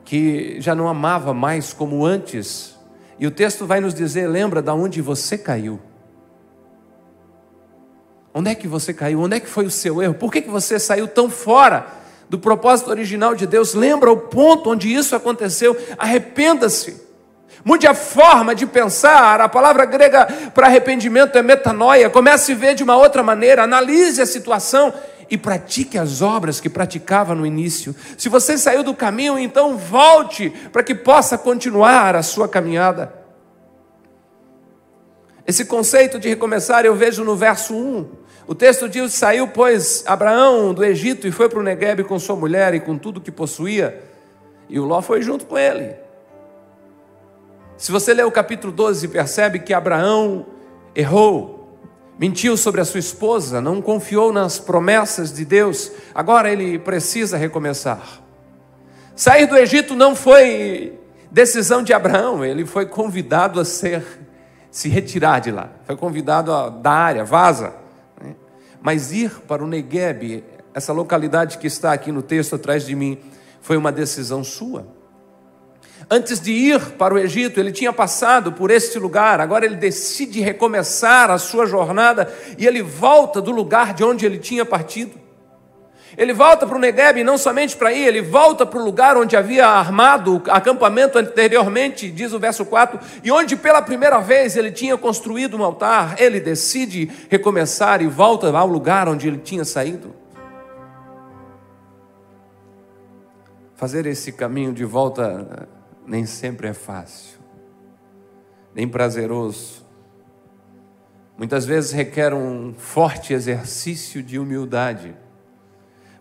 que 0.06 0.60
já 0.60 0.76
não 0.76 0.88
amava 0.88 1.34
mais 1.34 1.74
como 1.74 2.06
antes. 2.06 2.73
E 3.20 3.28
o 3.28 3.32
texto 3.32 3.66
vai 3.66 3.80
nos 3.80 3.94
dizer: 3.94 4.28
lembra 4.28 4.62
de 4.62 4.72
onde 4.72 5.02
você 5.02 5.38
caiu. 5.38 5.80
Onde 8.34 8.50
é 8.50 8.56
que 8.56 8.68
você 8.68 8.94
caiu? 8.94 9.22
Onde 9.22 9.38
é 9.38 9.40
que 9.40 9.48
foi 9.48 9.66
o 9.66 9.72
seu 9.72 10.02
erro? 10.02 10.16
Por 10.16 10.32
que, 10.32 10.42
que 10.42 10.50
você 10.50 10.80
saiu 10.80 11.08
tão 11.08 11.30
fora 11.30 12.02
do 12.34 12.40
propósito 12.40 12.90
original 12.90 13.36
de 13.36 13.46
Deus. 13.46 13.76
Lembra 13.76 14.12
o 14.12 14.18
ponto 14.18 14.72
onde 14.72 14.92
isso 14.92 15.16
aconteceu? 15.16 15.78
Arrependa-se. 16.00 17.00
Mude 17.64 17.86
a 17.86 17.94
forma 17.94 18.56
de 18.56 18.66
pensar. 18.66 19.40
A 19.40 19.48
palavra 19.48 19.86
grega 19.86 20.26
para 20.52 20.66
arrependimento 20.66 21.38
é 21.38 21.44
metanoia. 21.44 22.10
Comece 22.10 22.54
a 22.54 22.56
ver 22.56 22.74
de 22.74 22.84
uma 22.84 22.98
outra 22.98 23.22
maneira. 23.22 23.64
Analise 23.64 24.20
a 24.20 24.26
situação 24.26 24.92
e 25.34 25.38
pratique 25.38 25.98
as 25.98 26.22
obras 26.22 26.60
que 26.60 26.70
praticava 26.70 27.34
no 27.34 27.44
início. 27.44 27.96
Se 28.16 28.30
você 28.30 28.56
saiu 28.56 28.84
do 28.84 28.94
caminho, 28.94 29.40
então 29.40 29.76
volte 29.76 30.52
para 30.72 30.84
que 30.84 30.94
possa 30.94 31.40
continuar 31.40 32.16
a 32.16 32.22
sua 32.22 32.48
caminhada. 32.48 33.12
Esse 35.48 35.66
conceito 35.66 36.20
de 36.20 36.30
recomeçar 36.30 36.86
eu 36.86 36.94
vejo 36.94 37.24
no 37.24 37.36
verso 37.36 37.74
1. 37.74 38.10
O 38.46 38.54
texto 38.54 38.88
diz: 38.88 39.12
Saiu, 39.14 39.48
pois, 39.48 40.04
Abraão 40.06 40.72
do 40.72 40.86
Egito 40.86 41.28
e 41.28 41.32
foi 41.32 41.50
para 41.50 41.58
o 41.58 41.64
Negueb 41.64 42.04
com 42.04 42.20
sua 42.20 42.36
mulher 42.36 42.76
e 42.76 42.80
com 42.80 42.96
tudo 42.96 43.20
que 43.20 43.32
possuía, 43.32 44.04
e 44.70 44.80
o 44.80 44.86
Ló 44.86 45.02
foi 45.02 45.24
junto 45.24 45.48
com 45.48 45.58
ele. 45.58 45.96
Se 47.76 47.92
você 47.92 48.14
ler 48.14 48.28
o 48.28 48.32
capítulo 48.32 48.72
12, 48.72 49.08
percebe 49.08 49.58
que 49.58 49.74
Abraão 49.74 50.46
errou, 50.96 51.63
mentiu 52.18 52.56
sobre 52.56 52.82
a 52.82 52.86
sua 52.86 53.00
esposa, 53.00 53.60
não 53.60 53.82
confiou 53.82 54.32
nas 54.32 54.60
promessas 54.60 55.34
de 55.34 55.44
Deus, 55.44 55.92
agora 56.14 56.52
ele 56.52 56.78
precisa 56.78 57.38
recomeçar. 57.38 58.22
Sair 59.16 59.46
do 59.48 59.58
Egito 59.58 59.96
não 59.96 60.16
foi 60.16 61.00
decisão 61.32 61.84
de 61.84 61.94
Abraão, 61.94 62.44
ele 62.46 62.66
foi 62.66 62.86
convidado 62.86 63.60
a 63.60 63.66
ser, 63.66 64.04
se 64.70 64.90
retirar 64.90 65.40
de 65.40 65.52
lá, 65.52 65.70
foi 65.86 65.96
convidado 65.96 66.52
a, 66.52 66.70
da 66.70 66.92
área, 66.92 67.24
vaza. 67.24 67.74
Mas 68.82 69.12
ir 69.12 69.32
para 69.48 69.64
o 69.64 69.68
Negueb, 69.68 70.44
essa 70.74 70.92
localidade 70.92 71.58
que 71.58 71.68
está 71.68 71.94
aqui 71.94 72.12
no 72.12 72.22
texto 72.22 72.56
atrás 72.56 72.86
de 72.86 72.96
mim, 72.96 73.18
foi 73.62 73.78
uma 73.78 73.92
decisão 73.92 74.44
sua. 74.44 74.86
Antes 76.10 76.40
de 76.40 76.52
ir 76.52 76.80
para 76.92 77.14
o 77.14 77.18
Egito, 77.18 77.60
ele 77.60 77.72
tinha 77.72 77.94
passado 77.94 78.52
por 78.52 78.70
este 78.70 79.00
lugar, 79.00 79.40
agora 79.40 79.66
ele 79.66 79.76
decide 79.76 80.42
recomeçar 80.42 81.32
a 81.32 81.38
sua 81.38 81.66
jornada 81.66 82.32
e 82.58 82.68
ele 82.68 82.82
volta 82.82 83.42
do 83.42 83.52
lugar 83.52 83.94
de 83.94 84.04
onde 84.04 84.26
ele 84.26 84.38
tinha 84.38 84.66
partido. 84.66 85.24
Ele 86.16 86.32
volta 86.32 86.68
para 86.68 86.78
o 86.78 86.80
Negueb 86.80 87.20
e 87.20 87.24
não 87.24 87.38
somente 87.38 87.76
para 87.76 87.92
ir, 87.92 88.08
ele 88.08 88.22
volta 88.22 88.66
para 88.66 88.80
o 88.80 88.86
lugar 88.86 89.18
onde 89.18 89.36
havia 89.36 89.66
armado 89.68 90.38
o 90.38 90.52
acampamento 90.52 91.18
anteriormente, 91.18 92.12
diz 92.12 92.34
o 92.34 92.40
verso 92.40 92.66
4, 92.66 93.00
e 93.24 93.32
onde 93.32 93.56
pela 93.56 93.82
primeira 93.82 94.20
vez 94.20 94.56
ele 94.56 94.72
tinha 94.72 94.96
construído 94.96 95.58
um 95.58 95.64
altar. 95.64 96.16
Ele 96.20 96.40
decide 96.40 97.12
recomeçar 97.30 98.02
e 98.02 98.08
volta 98.08 98.56
ao 98.56 98.68
lugar 98.68 99.10
onde 99.10 99.28
ele 99.28 99.40
tinha 99.40 99.66
saído. 99.66 100.14
Fazer 103.76 104.06
esse 104.06 104.32
caminho 104.32 104.72
de 104.72 104.86
volta 104.86 105.68
nem 106.06 106.26
sempre 106.26 106.68
é 106.68 106.74
fácil, 106.74 107.40
nem 108.74 108.88
prazeroso. 108.88 109.84
Muitas 111.38 111.66
vezes 111.66 111.92
requer 111.92 112.34
um 112.34 112.74
forte 112.74 113.34
exercício 113.34 114.22
de 114.22 114.38
humildade 114.38 115.16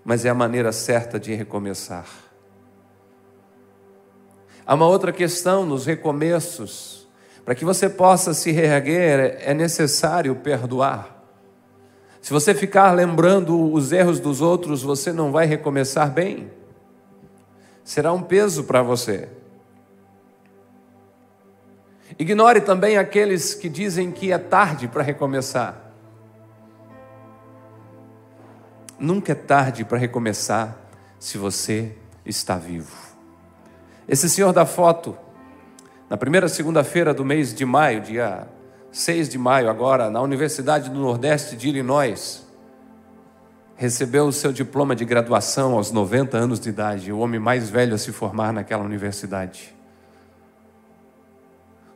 mas 0.04 0.24
é 0.24 0.30
a 0.30 0.34
maneira 0.34 0.72
certa 0.72 1.18
de 1.18 1.34
recomeçar. 1.34 2.06
Há 4.66 4.74
uma 4.74 4.86
outra 4.86 5.12
questão 5.12 5.64
nos 5.64 5.86
recomeços. 5.86 7.08
Para 7.44 7.54
que 7.54 7.64
você 7.64 7.88
possa 7.88 8.32
se 8.34 8.52
reerguer, 8.52 9.38
é 9.40 9.52
necessário 9.52 10.34
perdoar. 10.36 11.20
Se 12.20 12.32
você 12.32 12.54
ficar 12.54 12.92
lembrando 12.92 13.72
os 13.72 13.90
erros 13.90 14.20
dos 14.20 14.40
outros, 14.40 14.82
você 14.82 15.12
não 15.12 15.32
vai 15.32 15.46
recomeçar 15.46 16.10
bem. 16.10 16.50
Será 17.82 18.12
um 18.12 18.22
peso 18.22 18.62
para 18.64 18.80
você. 18.80 19.28
Ignore 22.18 22.60
também 22.60 22.96
aqueles 22.96 23.54
que 23.54 23.68
dizem 23.68 24.10
que 24.10 24.32
é 24.32 24.38
tarde 24.38 24.88
para 24.88 25.02
recomeçar. 25.02 25.92
Nunca 28.98 29.32
é 29.32 29.34
tarde 29.34 29.84
para 29.84 29.98
recomeçar 29.98 30.76
se 31.18 31.38
você 31.38 31.96
está 32.24 32.56
vivo. 32.56 32.96
Esse 34.08 34.28
senhor 34.28 34.52
da 34.52 34.66
foto, 34.66 35.16
na 36.08 36.16
primeira 36.16 36.48
segunda-feira 36.48 37.14
do 37.14 37.24
mês 37.24 37.54
de 37.54 37.64
maio, 37.64 38.00
dia 38.00 38.46
6 38.90 39.28
de 39.28 39.38
maio, 39.38 39.70
agora, 39.70 40.10
na 40.10 40.20
Universidade 40.20 40.90
do 40.90 41.00
Nordeste 41.00 41.56
de 41.56 41.68
Illinois, 41.68 42.46
recebeu 43.74 44.26
o 44.26 44.32
seu 44.32 44.52
diploma 44.52 44.94
de 44.94 45.04
graduação 45.04 45.74
aos 45.74 45.90
90 45.90 46.36
anos 46.36 46.60
de 46.60 46.68
idade, 46.68 47.10
o 47.10 47.18
homem 47.18 47.40
mais 47.40 47.70
velho 47.70 47.94
a 47.94 47.98
se 47.98 48.12
formar 48.12 48.52
naquela 48.52 48.84
universidade. 48.84 49.74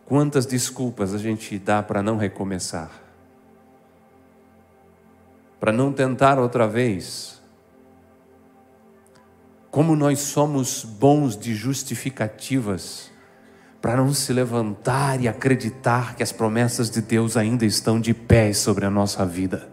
Quantas 0.06 0.46
desculpas 0.46 1.12
a 1.12 1.18
gente 1.18 1.58
dá 1.58 1.82
para 1.82 2.02
não 2.02 2.16
recomeçar? 2.16 3.06
para 5.66 5.72
não 5.72 5.92
tentar 5.92 6.38
outra 6.38 6.66
vez. 6.66 7.40
Como 9.70 9.96
nós 9.96 10.20
somos 10.20 10.84
bons 10.84 11.36
de 11.36 11.54
justificativas 11.54 13.10
para 13.80 13.96
não 13.96 14.12
se 14.12 14.32
levantar 14.32 15.20
e 15.20 15.28
acreditar 15.28 16.14
que 16.14 16.22
as 16.22 16.32
promessas 16.32 16.90
de 16.90 17.02
Deus 17.02 17.36
ainda 17.36 17.64
estão 17.64 18.00
de 18.00 18.14
pé 18.14 18.52
sobre 18.52 18.86
a 18.86 18.90
nossa 18.90 19.24
vida. 19.24 19.68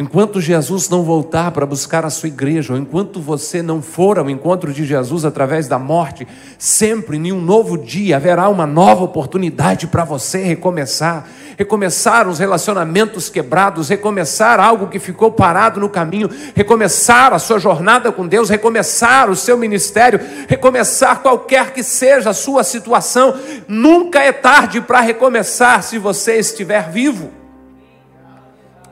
Enquanto 0.00 0.40
Jesus 0.40 0.88
não 0.88 1.02
voltar 1.02 1.50
para 1.50 1.66
buscar 1.66 2.06
a 2.06 2.10
sua 2.10 2.28
igreja, 2.28 2.72
ou 2.72 2.78
enquanto 2.78 3.20
você 3.20 3.60
não 3.60 3.82
for 3.82 4.18
ao 4.18 4.30
encontro 4.30 4.72
de 4.72 4.82
Jesus 4.86 5.26
através 5.26 5.68
da 5.68 5.78
morte, 5.78 6.26
sempre 6.58 7.18
em 7.18 7.30
um 7.30 7.38
novo 7.38 7.76
dia 7.76 8.16
haverá 8.16 8.48
uma 8.48 8.66
nova 8.66 9.04
oportunidade 9.04 9.86
para 9.86 10.02
você 10.02 10.42
recomeçar 10.42 11.28
recomeçar 11.58 12.26
os 12.26 12.38
relacionamentos 12.38 13.28
quebrados, 13.28 13.90
recomeçar 13.90 14.58
algo 14.58 14.86
que 14.86 14.98
ficou 14.98 15.30
parado 15.30 15.78
no 15.78 15.90
caminho, 15.90 16.30
recomeçar 16.54 17.34
a 17.34 17.38
sua 17.38 17.58
jornada 17.58 18.10
com 18.10 18.26
Deus, 18.26 18.48
recomeçar 18.48 19.28
o 19.28 19.36
seu 19.36 19.58
ministério, 19.58 20.18
recomeçar 20.48 21.20
qualquer 21.20 21.74
que 21.74 21.82
seja 21.82 22.30
a 22.30 22.32
sua 22.32 22.64
situação. 22.64 23.38
Nunca 23.68 24.20
é 24.20 24.32
tarde 24.32 24.80
para 24.80 25.02
recomeçar 25.02 25.82
se 25.82 25.98
você 25.98 26.38
estiver 26.38 26.90
vivo 26.90 27.39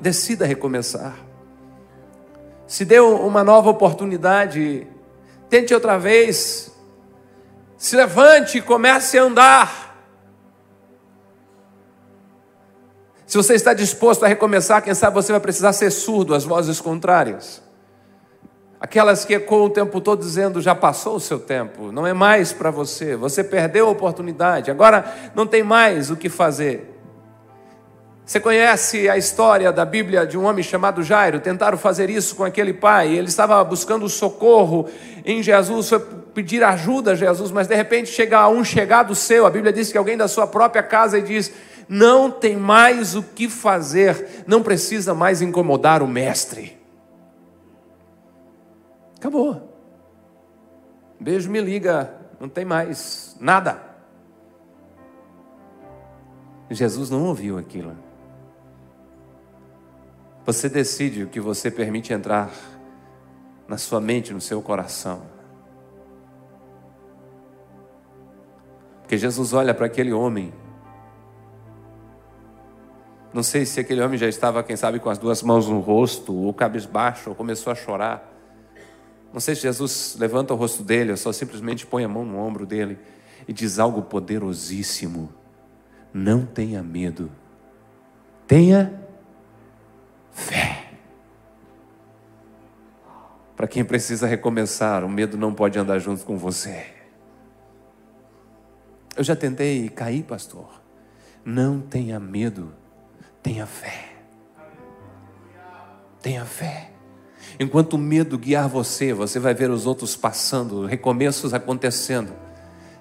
decida 0.00 0.46
recomeçar. 0.46 1.14
Se 2.66 2.84
deu 2.84 3.16
uma 3.24 3.42
nova 3.42 3.70
oportunidade, 3.70 4.86
tente 5.48 5.72
outra 5.72 5.98
vez. 5.98 6.70
Se 7.76 7.96
levante 7.96 8.58
e 8.58 8.62
comece 8.62 9.18
a 9.18 9.22
andar. 9.22 9.88
Se 13.26 13.36
você 13.36 13.54
está 13.54 13.74
disposto 13.74 14.24
a 14.24 14.28
recomeçar, 14.28 14.82
quem 14.82 14.94
sabe 14.94 15.14
você 15.14 15.32
vai 15.32 15.40
precisar 15.40 15.72
ser 15.72 15.90
surdo 15.90 16.34
às 16.34 16.44
vozes 16.44 16.80
contrárias. 16.80 17.62
Aquelas 18.80 19.24
que 19.24 19.34
ecoam 19.34 19.64
o 19.64 19.70
tempo 19.70 20.00
todo 20.00 20.20
dizendo: 20.20 20.60
já 20.60 20.74
passou 20.74 21.16
o 21.16 21.20
seu 21.20 21.38
tempo, 21.38 21.90
não 21.90 22.06
é 22.06 22.12
mais 22.12 22.52
para 22.52 22.70
você, 22.70 23.16
você 23.16 23.42
perdeu 23.42 23.86
a 23.86 23.90
oportunidade, 23.90 24.70
agora 24.70 25.32
não 25.34 25.46
tem 25.46 25.62
mais 25.62 26.10
o 26.10 26.16
que 26.16 26.28
fazer. 26.28 26.97
Você 28.28 28.40
conhece 28.40 29.08
a 29.08 29.16
história 29.16 29.72
da 29.72 29.86
Bíblia 29.86 30.26
de 30.26 30.36
um 30.36 30.44
homem 30.44 30.62
chamado 30.62 31.02
Jairo? 31.02 31.40
Tentaram 31.40 31.78
fazer 31.78 32.10
isso 32.10 32.36
com 32.36 32.44
aquele 32.44 32.74
pai. 32.74 33.08
Ele 33.16 33.26
estava 33.26 33.64
buscando 33.64 34.06
socorro 34.06 34.86
em 35.24 35.42
Jesus, 35.42 35.88
foi 35.88 35.98
pedir 36.34 36.62
ajuda 36.62 37.12
a 37.12 37.14
Jesus, 37.14 37.50
mas 37.50 37.66
de 37.68 37.74
repente 37.74 38.10
chega 38.10 38.46
um 38.50 38.62
chegado 38.62 39.14
seu. 39.14 39.46
A 39.46 39.50
Bíblia 39.50 39.72
diz 39.72 39.90
que 39.90 39.96
alguém 39.96 40.14
da 40.14 40.28
sua 40.28 40.46
própria 40.46 40.82
casa 40.82 41.18
e 41.18 41.22
diz: 41.22 41.50
Não 41.88 42.30
tem 42.30 42.54
mais 42.54 43.14
o 43.14 43.22
que 43.22 43.48
fazer, 43.48 44.44
não 44.46 44.62
precisa 44.62 45.14
mais 45.14 45.40
incomodar 45.40 46.02
o 46.02 46.06
mestre. 46.06 46.76
Acabou. 49.16 49.74
Beijo, 51.18 51.50
me 51.50 51.62
liga, 51.62 52.12
não 52.38 52.46
tem 52.50 52.66
mais 52.66 53.34
nada. 53.40 53.80
Jesus 56.70 57.08
não 57.08 57.24
ouviu 57.24 57.56
aquilo. 57.56 58.07
Você 60.48 60.66
decide 60.66 61.24
o 61.24 61.26
que 61.26 61.40
você 61.40 61.70
permite 61.70 62.10
entrar 62.10 62.50
na 63.68 63.76
sua 63.76 64.00
mente, 64.00 64.32
no 64.32 64.40
seu 64.40 64.62
coração. 64.62 65.26
Porque 69.02 69.18
Jesus 69.18 69.52
olha 69.52 69.74
para 69.74 69.84
aquele 69.84 70.10
homem. 70.10 70.50
Não 73.30 73.42
sei 73.42 73.66
se 73.66 73.78
aquele 73.78 74.00
homem 74.00 74.16
já 74.16 74.26
estava, 74.26 74.62
quem 74.62 74.74
sabe, 74.74 74.98
com 74.98 75.10
as 75.10 75.18
duas 75.18 75.42
mãos 75.42 75.68
no 75.68 75.80
rosto, 75.80 76.34
ou 76.34 76.54
cabisbaixo, 76.54 77.28
ou 77.28 77.36
começou 77.36 77.70
a 77.70 77.76
chorar. 77.76 78.32
Não 79.30 79.40
sei 79.40 79.54
se 79.54 79.60
Jesus 79.60 80.16
levanta 80.18 80.54
o 80.54 80.56
rosto 80.56 80.82
dele, 80.82 81.10
ou 81.10 81.18
só 81.18 81.30
simplesmente 81.30 81.84
põe 81.84 82.04
a 82.04 82.08
mão 82.08 82.24
no 82.24 82.38
ombro 82.38 82.64
dele 82.64 82.98
e 83.46 83.52
diz 83.52 83.78
algo 83.78 84.00
poderosíssimo: 84.00 85.28
Não 86.10 86.46
tenha 86.46 86.82
medo, 86.82 87.30
tenha 88.46 89.07
Para 93.58 93.66
quem 93.66 93.84
precisa 93.84 94.24
recomeçar, 94.24 95.04
o 95.04 95.08
medo 95.08 95.36
não 95.36 95.52
pode 95.52 95.76
andar 95.76 95.98
junto 95.98 96.24
com 96.24 96.38
você. 96.38 96.86
Eu 99.16 99.24
já 99.24 99.34
tentei 99.34 99.88
cair, 99.88 100.22
pastor. 100.22 100.80
Não 101.44 101.80
tenha 101.80 102.20
medo, 102.20 102.72
tenha 103.42 103.66
fé. 103.66 104.10
Tenha 106.22 106.44
fé. 106.44 106.92
Enquanto 107.58 107.94
o 107.94 107.98
medo 107.98 108.38
guiar 108.38 108.68
você, 108.68 109.12
você 109.12 109.40
vai 109.40 109.54
ver 109.54 109.70
os 109.70 109.86
outros 109.86 110.14
passando, 110.14 110.86
recomeços 110.86 111.52
acontecendo. 111.52 112.32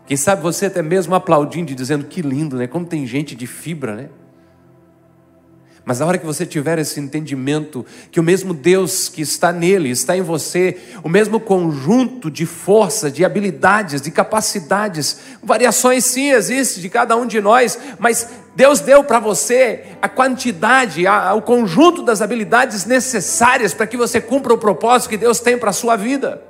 Quem 0.08 0.18
sabe 0.18 0.42
você 0.42 0.66
até 0.66 0.82
mesmo 0.82 1.14
aplaudindo 1.14 1.72
e 1.72 1.76
dizendo 1.76 2.06
que 2.06 2.24
lindo, 2.24 2.58
né? 2.58 2.66
Como 2.66 2.84
tem 2.84 3.06
gente 3.06 3.36
de 3.36 3.46
fibra, 3.46 3.96
né? 3.96 4.10
Mas 5.88 6.00
na 6.00 6.06
hora 6.06 6.17
que 6.17 6.25
você 6.25 6.46
tiver 6.46 6.77
esse 6.79 7.00
entendimento 7.00 7.86
que 8.12 8.20
o 8.20 8.24
mesmo 8.24 8.53
Deus 8.53 9.08
que 9.08 9.22
está 9.22 9.53
nele, 9.53 9.89
está 9.89 10.17
em 10.17 10.22
você, 10.22 10.75
o 11.01 11.08
mesmo 11.08 11.39
conjunto 11.39 12.29
de 12.29 12.46
força, 12.46 13.10
de 13.10 13.24
habilidades, 13.24 14.01
de 14.01 14.12
capacidades, 14.12 15.17
variações 15.41 16.03
sim 16.03 16.32
existem 16.32 16.82
de 16.82 16.89
cada 16.89 17.15
um 17.15 17.25
de 17.25 17.39
nós, 17.39 17.79
mas 17.98 18.27
Deus 18.53 18.82
deu 18.82 19.01
para 19.01 19.20
você 19.20 19.86
a 20.01 20.10
quantidade, 20.10 21.08
a, 21.08 21.34
o 21.34 21.41
conjunto 21.41 22.03
das 22.03 22.22
habilidades 22.22 22.84
necessárias 22.84 23.74
para 23.74 23.88
que 23.88 23.96
você 23.96 24.20
cumpra 24.20 24.53
o 24.53 24.58
propósito 24.58 25.12
que 25.12 25.15
Deus 25.15 25.39
tem 25.39 25.58
para 25.58 25.70
a 25.70 25.74
sua 25.74 25.96
vida. 25.96 26.41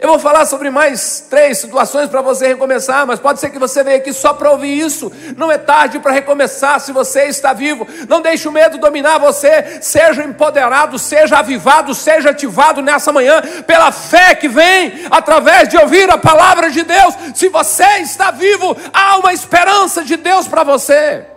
Eu 0.00 0.08
vou 0.08 0.18
falar 0.18 0.46
sobre 0.46 0.70
mais 0.70 1.26
três 1.28 1.58
situações 1.58 2.08
para 2.08 2.22
você 2.22 2.48
recomeçar, 2.48 3.06
mas 3.06 3.20
pode 3.20 3.40
ser 3.40 3.50
que 3.50 3.58
você 3.58 3.84
venha 3.84 3.98
aqui 3.98 4.12
só 4.12 4.32
para 4.32 4.50
ouvir 4.50 4.78
isso. 4.78 5.12
Não 5.36 5.52
é 5.52 5.58
tarde 5.58 5.98
para 5.98 6.12
recomeçar 6.12 6.80
se 6.80 6.92
você 6.92 7.24
está 7.24 7.52
vivo. 7.52 7.86
Não 8.08 8.22
deixe 8.22 8.48
o 8.48 8.52
medo 8.52 8.78
dominar 8.78 9.18
você. 9.18 9.80
Seja 9.82 10.24
empoderado, 10.24 10.98
seja 10.98 11.38
avivado, 11.38 11.94
seja 11.94 12.30
ativado 12.30 12.80
nessa 12.80 13.12
manhã 13.12 13.42
pela 13.66 13.92
fé 13.92 14.34
que 14.34 14.48
vem 14.48 15.06
através 15.10 15.68
de 15.68 15.76
ouvir 15.76 16.08
a 16.10 16.16
palavra 16.16 16.70
de 16.70 16.82
Deus. 16.82 17.14
Se 17.34 17.48
você 17.48 17.98
está 17.98 18.30
vivo, 18.30 18.76
há 18.92 19.18
uma 19.18 19.32
esperança 19.32 20.02
de 20.02 20.16
Deus 20.16 20.48
para 20.48 20.64
você. 20.64 21.31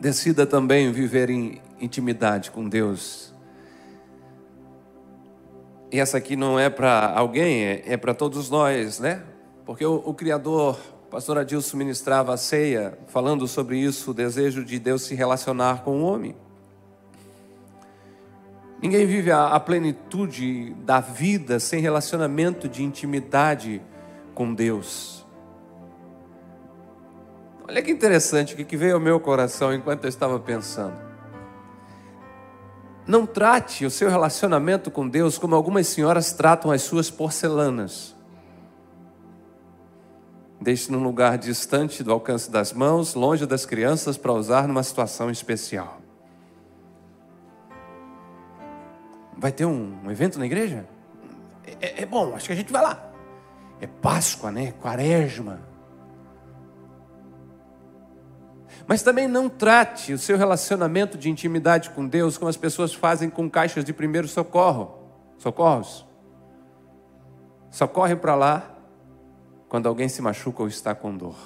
Decida 0.00 0.46
também 0.46 0.90
viver 0.90 1.28
em 1.28 1.60
intimidade 1.78 2.50
com 2.50 2.66
Deus. 2.66 3.34
E 5.92 6.00
essa 6.00 6.16
aqui 6.16 6.36
não 6.36 6.58
é 6.58 6.70
para 6.70 7.12
alguém, 7.14 7.64
é, 7.64 7.82
é 7.84 7.96
para 7.96 8.14
todos 8.14 8.48
nós, 8.48 8.98
né? 8.98 9.22
Porque 9.66 9.84
o, 9.84 9.96
o 9.96 10.14
Criador, 10.14 10.78
pastor 11.10 11.36
Adilson 11.36 11.76
ministrava 11.76 12.32
a 12.32 12.36
ceia, 12.36 12.98
falando 13.08 13.46
sobre 13.46 13.78
isso, 13.78 14.12
o 14.12 14.14
desejo 14.14 14.64
de 14.64 14.78
Deus 14.78 15.02
se 15.02 15.14
relacionar 15.14 15.82
com 15.82 16.00
o 16.00 16.04
homem. 16.04 16.34
Ninguém 18.80 19.04
vive 19.04 19.30
a, 19.30 19.48
a 19.48 19.60
plenitude 19.60 20.72
da 20.84 21.00
vida 21.00 21.60
sem 21.60 21.80
relacionamento 21.80 22.68
de 22.68 22.82
intimidade 22.82 23.82
com 24.34 24.54
Deus. 24.54 25.19
Olha 27.70 27.82
que 27.82 27.90
interessante, 27.92 28.52
o 28.52 28.56
que 28.56 28.76
veio 28.76 28.94
ao 28.94 29.00
meu 29.00 29.20
coração 29.20 29.72
enquanto 29.72 30.02
eu 30.02 30.08
estava 30.08 30.40
pensando. 30.40 31.00
Não 33.06 33.24
trate 33.24 33.86
o 33.86 33.90
seu 33.90 34.10
relacionamento 34.10 34.90
com 34.90 35.08
Deus 35.08 35.38
como 35.38 35.54
algumas 35.54 35.86
senhoras 35.86 36.32
tratam 36.32 36.72
as 36.72 36.82
suas 36.82 37.12
porcelanas. 37.12 38.12
Deixe 40.60 40.90
num 40.90 41.00
lugar 41.00 41.38
distante 41.38 42.02
do 42.02 42.10
alcance 42.10 42.50
das 42.50 42.72
mãos, 42.72 43.14
longe 43.14 43.46
das 43.46 43.64
crianças, 43.64 44.16
para 44.16 44.32
usar 44.32 44.66
numa 44.66 44.82
situação 44.82 45.30
especial. 45.30 46.00
Vai 49.38 49.52
ter 49.52 49.64
um, 49.64 49.96
um 50.04 50.10
evento 50.10 50.40
na 50.40 50.46
igreja? 50.46 50.88
É, 51.80 52.02
é, 52.02 52.04
bom, 52.04 52.34
acho 52.34 52.46
que 52.46 52.52
a 52.52 52.56
gente 52.56 52.72
vai 52.72 52.82
lá. 52.82 53.12
É 53.80 53.86
Páscoa, 53.86 54.50
né? 54.50 54.72
Quaresma. 54.72 55.69
Mas 58.86 59.02
também 59.02 59.28
não 59.28 59.48
trate 59.48 60.12
o 60.12 60.18
seu 60.18 60.36
relacionamento 60.36 61.16
de 61.16 61.30
intimidade 61.30 61.90
com 61.90 62.06
Deus 62.06 62.36
como 62.36 62.48
as 62.48 62.56
pessoas 62.56 62.92
fazem 62.92 63.30
com 63.30 63.48
caixas 63.48 63.84
de 63.84 63.92
primeiro 63.92 64.26
socorro, 64.26 64.98
socorros. 65.38 66.06
Só 67.70 67.86
corre 67.86 68.16
para 68.16 68.34
lá 68.34 68.76
quando 69.68 69.86
alguém 69.86 70.08
se 70.08 70.20
machuca 70.20 70.62
ou 70.62 70.68
está 70.68 70.94
com 70.94 71.16
dor. 71.16 71.36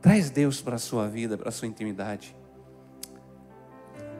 Traz 0.00 0.30
Deus 0.30 0.60
para 0.60 0.74
a 0.74 0.78
sua 0.78 1.06
vida, 1.06 1.38
para 1.38 1.48
a 1.48 1.52
sua 1.52 1.68
intimidade. 1.68 2.34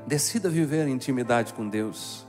Decida 0.06 0.48
viver 0.48 0.86
em 0.86 0.92
intimidade 0.92 1.52
com 1.52 1.68
Deus. 1.68 2.24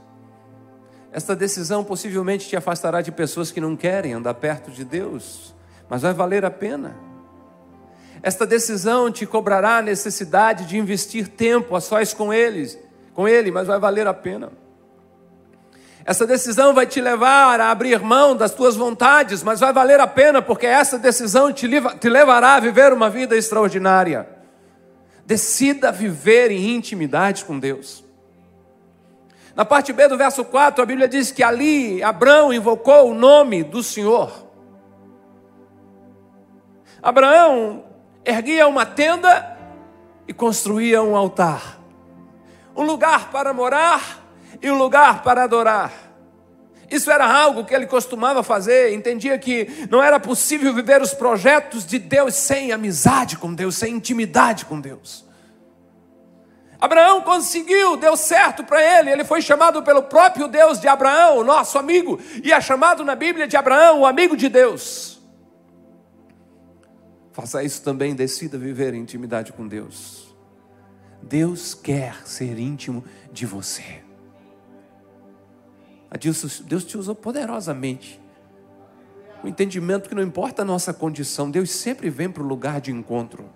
Esta 1.12 1.36
decisão 1.36 1.84
possivelmente 1.84 2.48
te 2.48 2.56
afastará 2.56 3.00
de 3.00 3.12
pessoas 3.12 3.52
que 3.52 3.60
não 3.60 3.76
querem 3.76 4.12
andar 4.12 4.34
perto 4.34 4.72
de 4.72 4.84
Deus 4.84 5.54
mas 5.94 6.02
vai 6.02 6.12
valer 6.12 6.44
a 6.44 6.50
pena. 6.50 6.96
Esta 8.20 8.44
decisão 8.44 9.12
te 9.12 9.24
cobrará 9.24 9.76
a 9.76 9.82
necessidade 9.82 10.66
de 10.66 10.76
investir 10.76 11.28
tempo 11.28 11.76
a 11.76 11.80
sós 11.80 12.12
com 12.12 12.34
eles, 12.34 12.76
com 13.12 13.28
ele, 13.28 13.52
mas 13.52 13.68
vai 13.68 13.78
valer 13.78 14.04
a 14.08 14.12
pena. 14.12 14.50
Essa 16.04 16.26
decisão 16.26 16.74
vai 16.74 16.84
te 16.84 17.00
levar 17.00 17.60
a 17.60 17.70
abrir 17.70 18.00
mão 18.00 18.34
das 18.34 18.50
tuas 18.50 18.74
vontades, 18.74 19.44
mas 19.44 19.60
vai 19.60 19.72
valer 19.72 20.00
a 20.00 20.06
pena, 20.08 20.42
porque 20.42 20.66
essa 20.66 20.98
decisão 20.98 21.52
te, 21.52 21.68
te 22.00 22.08
levará 22.08 22.56
a 22.56 22.60
viver 22.60 22.92
uma 22.92 23.08
vida 23.08 23.36
extraordinária. 23.36 24.28
Decida 25.24 25.92
viver 25.92 26.50
em 26.50 26.74
intimidade 26.74 27.44
com 27.44 27.56
Deus. 27.56 28.02
Na 29.54 29.64
parte 29.64 29.92
B 29.92 30.08
do 30.08 30.18
verso 30.18 30.44
4, 30.44 30.82
a 30.82 30.86
Bíblia 30.86 31.06
diz 31.06 31.30
que 31.30 31.44
ali 31.44 32.02
Abraão 32.02 32.52
invocou 32.52 33.12
o 33.12 33.14
nome 33.14 33.62
do 33.62 33.80
Senhor. 33.80 34.43
Abraão 37.04 37.84
erguia 38.24 38.66
uma 38.66 38.86
tenda 38.86 39.58
e 40.26 40.32
construía 40.32 41.02
um 41.02 41.14
altar, 41.14 41.78
um 42.74 42.82
lugar 42.82 43.30
para 43.30 43.52
morar 43.52 44.24
e 44.62 44.70
um 44.70 44.78
lugar 44.78 45.22
para 45.22 45.42
adorar. 45.44 45.92
Isso 46.90 47.10
era 47.10 47.30
algo 47.30 47.62
que 47.62 47.74
ele 47.74 47.86
costumava 47.86 48.42
fazer, 48.42 48.94
entendia 48.94 49.36
que 49.38 49.86
não 49.90 50.02
era 50.02 50.18
possível 50.18 50.72
viver 50.72 51.02
os 51.02 51.12
projetos 51.12 51.84
de 51.84 51.98
Deus 51.98 52.36
sem 52.36 52.72
amizade 52.72 53.36
com 53.36 53.52
Deus, 53.52 53.76
sem 53.76 53.96
intimidade 53.96 54.64
com 54.64 54.80
Deus. 54.80 55.26
Abraão 56.80 57.20
conseguiu, 57.20 57.98
deu 57.98 58.16
certo 58.16 58.64
para 58.64 58.82
ele, 58.82 59.10
ele 59.10 59.24
foi 59.24 59.42
chamado 59.42 59.82
pelo 59.82 60.04
próprio 60.04 60.48
Deus 60.48 60.80
de 60.80 60.88
Abraão, 60.88 61.44
nosso 61.44 61.76
amigo, 61.76 62.18
e 62.42 62.50
é 62.50 62.58
chamado 62.62 63.04
na 63.04 63.14
Bíblia 63.14 63.46
de 63.46 63.58
Abraão, 63.58 64.00
o 64.00 64.06
amigo 64.06 64.34
de 64.34 64.48
Deus. 64.48 65.13
Faça 67.34 67.64
isso 67.64 67.82
também, 67.82 68.14
decida 68.14 68.56
viver 68.56 68.94
em 68.94 69.00
intimidade 69.00 69.52
com 69.52 69.66
Deus. 69.66 70.32
Deus 71.20 71.74
quer 71.74 72.24
ser 72.24 72.60
íntimo 72.60 73.04
de 73.32 73.44
você. 73.44 74.02
Deus 76.64 76.84
te 76.84 76.96
usou 76.96 77.12
poderosamente. 77.12 78.22
O 79.42 79.48
entendimento 79.48 80.08
que 80.08 80.14
não 80.14 80.22
importa 80.22 80.62
a 80.62 80.64
nossa 80.64 80.94
condição, 80.94 81.50
Deus 81.50 81.70
sempre 81.70 82.08
vem 82.08 82.30
para 82.30 82.42
o 82.42 82.46
lugar 82.46 82.80
de 82.80 82.92
encontro. 82.92 83.50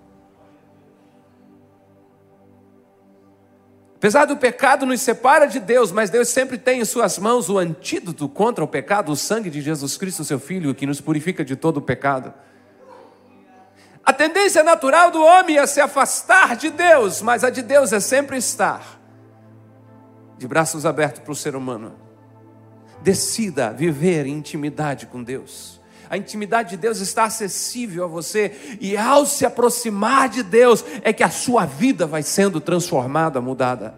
Apesar 3.95 4.25
do 4.25 4.37
pecado 4.37 4.85
nos 4.85 5.01
separa 5.01 5.47
de 5.47 5.61
Deus, 5.61 5.93
mas 5.93 6.11
Deus 6.11 6.29
sempre 6.31 6.59
tem 6.59 6.81
em 6.81 6.85
suas 6.85 7.17
mãos 7.17 7.49
o 7.49 7.59
antídoto 7.59 8.29
contra 8.29 8.65
o 8.65 8.69
pecado, 8.69 9.13
o 9.13 9.17
sangue 9.17 9.51
de 9.51 9.61
Jesus 9.61 9.97
Cristo, 9.97 10.25
seu 10.25 10.41
Filho, 10.41 10.75
que 10.75 10.85
nos 10.85 11.01
purifica 11.01 11.45
de 11.45 11.55
todo 11.55 11.77
o 11.77 11.83
pecado. 11.83 12.35
A 14.09 14.13
tendência 14.15 14.63
natural 14.63 15.11
do 15.11 15.23
homem 15.23 15.59
é 15.59 15.67
se 15.67 15.83
afastar 15.83 16.57
de 16.57 16.71
Deus, 16.71 17.21
mas 17.21 17.45
a 17.45 17.51
de 17.51 17.61
Deus 17.61 17.93
é 17.93 18.01
sempre 18.01 18.39
estar 18.39 18.99
de 20.39 20.49
braços 20.49 20.87
abertos 20.87 21.21
para 21.21 21.31
o 21.31 21.37
ser 21.37 21.55
humano. 21.55 21.93
Decida 23.03 23.71
viver 23.71 24.25
em 24.25 24.39
intimidade 24.39 25.05
com 25.05 25.23
Deus. 25.23 25.79
A 26.09 26.17
intimidade 26.17 26.71
de 26.71 26.79
Deus 26.79 27.01
está 27.01 27.25
acessível 27.25 28.05
a 28.05 28.07
você, 28.07 28.79
e 28.81 28.97
ao 28.97 29.27
se 29.27 29.45
aproximar 29.45 30.31
de 30.31 30.43
Deus, 30.43 30.83
é 31.03 31.13
que 31.13 31.23
a 31.23 31.29
sua 31.29 31.67
vida 31.67 32.07
vai 32.07 32.23
sendo 32.23 32.63
transformada, 32.63 33.43
mudada. 33.43 33.95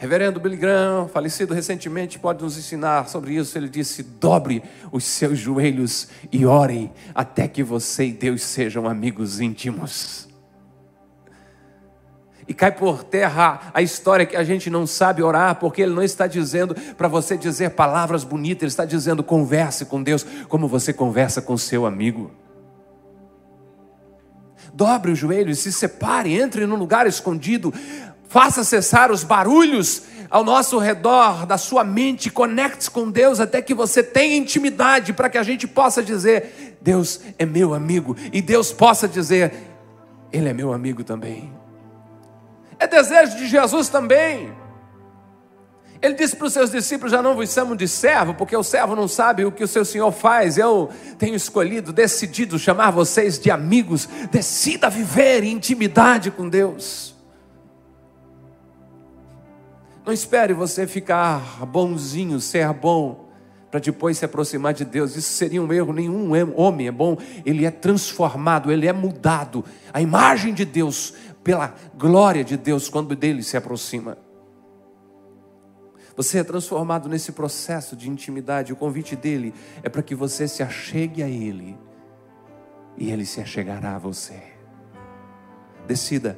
Reverendo 0.00 0.40
Billy 0.40 0.56
Graham, 0.56 1.08
falecido 1.08 1.52
recentemente, 1.52 2.18
pode 2.18 2.42
nos 2.42 2.56
ensinar 2.56 3.06
sobre 3.06 3.34
isso. 3.34 3.58
Ele 3.58 3.68
disse: 3.68 4.02
dobre 4.02 4.62
os 4.90 5.04
seus 5.04 5.38
joelhos 5.38 6.08
e 6.32 6.46
ore 6.46 6.90
até 7.14 7.46
que 7.46 7.62
você 7.62 8.06
e 8.06 8.12
Deus 8.12 8.42
sejam 8.42 8.88
amigos 8.88 9.40
íntimos. 9.40 10.26
E 12.48 12.54
cai 12.54 12.72
por 12.72 13.04
terra 13.04 13.70
a 13.74 13.82
história 13.82 14.24
que 14.24 14.36
a 14.36 14.42
gente 14.42 14.70
não 14.70 14.86
sabe 14.86 15.22
orar, 15.22 15.56
porque 15.56 15.82
ele 15.82 15.92
não 15.92 16.02
está 16.02 16.26
dizendo 16.26 16.74
para 16.96 17.06
você 17.06 17.36
dizer 17.36 17.72
palavras 17.72 18.24
bonitas, 18.24 18.62
ele 18.62 18.68
está 18.68 18.86
dizendo 18.86 19.22
converse 19.22 19.84
com 19.84 20.02
Deus 20.02 20.24
como 20.48 20.66
você 20.66 20.94
conversa 20.94 21.42
com 21.42 21.58
seu 21.58 21.84
amigo. 21.84 22.30
Dobre 24.72 25.10
os 25.12 25.18
joelhos, 25.18 25.58
se 25.58 25.70
separe, 25.70 26.40
entre 26.40 26.64
num 26.64 26.76
lugar 26.76 27.06
escondido, 27.06 27.74
faça 28.30 28.62
cessar 28.62 29.10
os 29.10 29.24
barulhos 29.24 30.04
ao 30.30 30.44
nosso 30.44 30.78
redor 30.78 31.44
da 31.44 31.58
sua 31.58 31.82
mente, 31.82 32.30
conecte-se 32.30 32.88
com 32.88 33.10
Deus 33.10 33.40
até 33.40 33.60
que 33.60 33.74
você 33.74 34.04
tenha 34.04 34.36
intimidade 34.36 35.12
para 35.12 35.28
que 35.28 35.36
a 35.36 35.42
gente 35.42 35.66
possa 35.66 36.00
dizer: 36.00 36.78
Deus 36.80 37.20
é 37.36 37.44
meu 37.44 37.74
amigo, 37.74 38.16
e 38.32 38.40
Deus 38.40 38.72
possa 38.72 39.08
dizer: 39.08 39.52
Ele 40.32 40.48
é 40.48 40.52
meu 40.52 40.72
amigo 40.72 41.02
também. 41.02 41.52
É 42.78 42.86
desejo 42.86 43.36
de 43.36 43.48
Jesus 43.48 43.88
também. 43.88 44.52
Ele 46.00 46.14
disse 46.14 46.36
para 46.36 46.46
os 46.46 46.52
seus 46.52 46.70
discípulos: 46.70 47.10
Já 47.10 47.20
não 47.20 47.34
vos 47.34 47.52
chamo 47.52 47.76
de 47.76 47.88
servo, 47.88 48.34
porque 48.34 48.56
o 48.56 48.62
servo 48.62 48.94
não 48.94 49.08
sabe 49.08 49.44
o 49.44 49.50
que 49.50 49.64
o 49.64 49.68
seu 49.68 49.84
senhor 49.84 50.12
faz. 50.12 50.56
Eu 50.56 50.88
tenho 51.18 51.34
escolhido, 51.34 51.92
decidido 51.92 52.60
chamar 52.60 52.92
vocês 52.92 53.40
de 53.40 53.50
amigos. 53.50 54.08
Decida 54.30 54.88
viver 54.88 55.42
em 55.42 55.54
intimidade 55.54 56.30
com 56.30 56.48
Deus. 56.48 57.09
Não 60.10 60.14
espere 60.14 60.52
você 60.52 60.88
ficar 60.88 61.64
bonzinho, 61.66 62.40
ser 62.40 62.72
bom, 62.72 63.28
para 63.70 63.78
depois 63.78 64.18
se 64.18 64.24
aproximar 64.24 64.74
de 64.74 64.84
Deus. 64.84 65.14
Isso 65.14 65.30
seria 65.34 65.62
um 65.62 65.72
erro. 65.72 65.92
Nenhum 65.92 66.32
homem 66.56 66.88
é 66.88 66.90
bom, 66.90 67.16
ele 67.46 67.64
é 67.64 67.70
transformado, 67.70 68.72
ele 68.72 68.88
é 68.88 68.92
mudado. 68.92 69.64
A 69.92 70.00
imagem 70.00 70.52
de 70.52 70.64
Deus, 70.64 71.14
pela 71.44 71.76
glória 71.96 72.42
de 72.42 72.56
Deus, 72.56 72.88
quando 72.88 73.14
dele 73.14 73.44
se 73.44 73.56
aproxima. 73.56 74.18
Você 76.16 76.38
é 76.38 76.42
transformado 76.42 77.08
nesse 77.08 77.30
processo 77.30 77.94
de 77.94 78.10
intimidade. 78.10 78.72
O 78.72 78.76
convite 78.76 79.14
dele 79.14 79.54
é 79.80 79.88
para 79.88 80.02
que 80.02 80.16
você 80.16 80.48
se 80.48 80.60
achegue 80.60 81.22
a 81.22 81.28
ele 81.28 81.78
e 82.98 83.12
ele 83.12 83.24
se 83.24 83.40
achegará 83.40 83.94
a 83.94 83.98
você. 84.00 84.42
Decida 85.86 86.36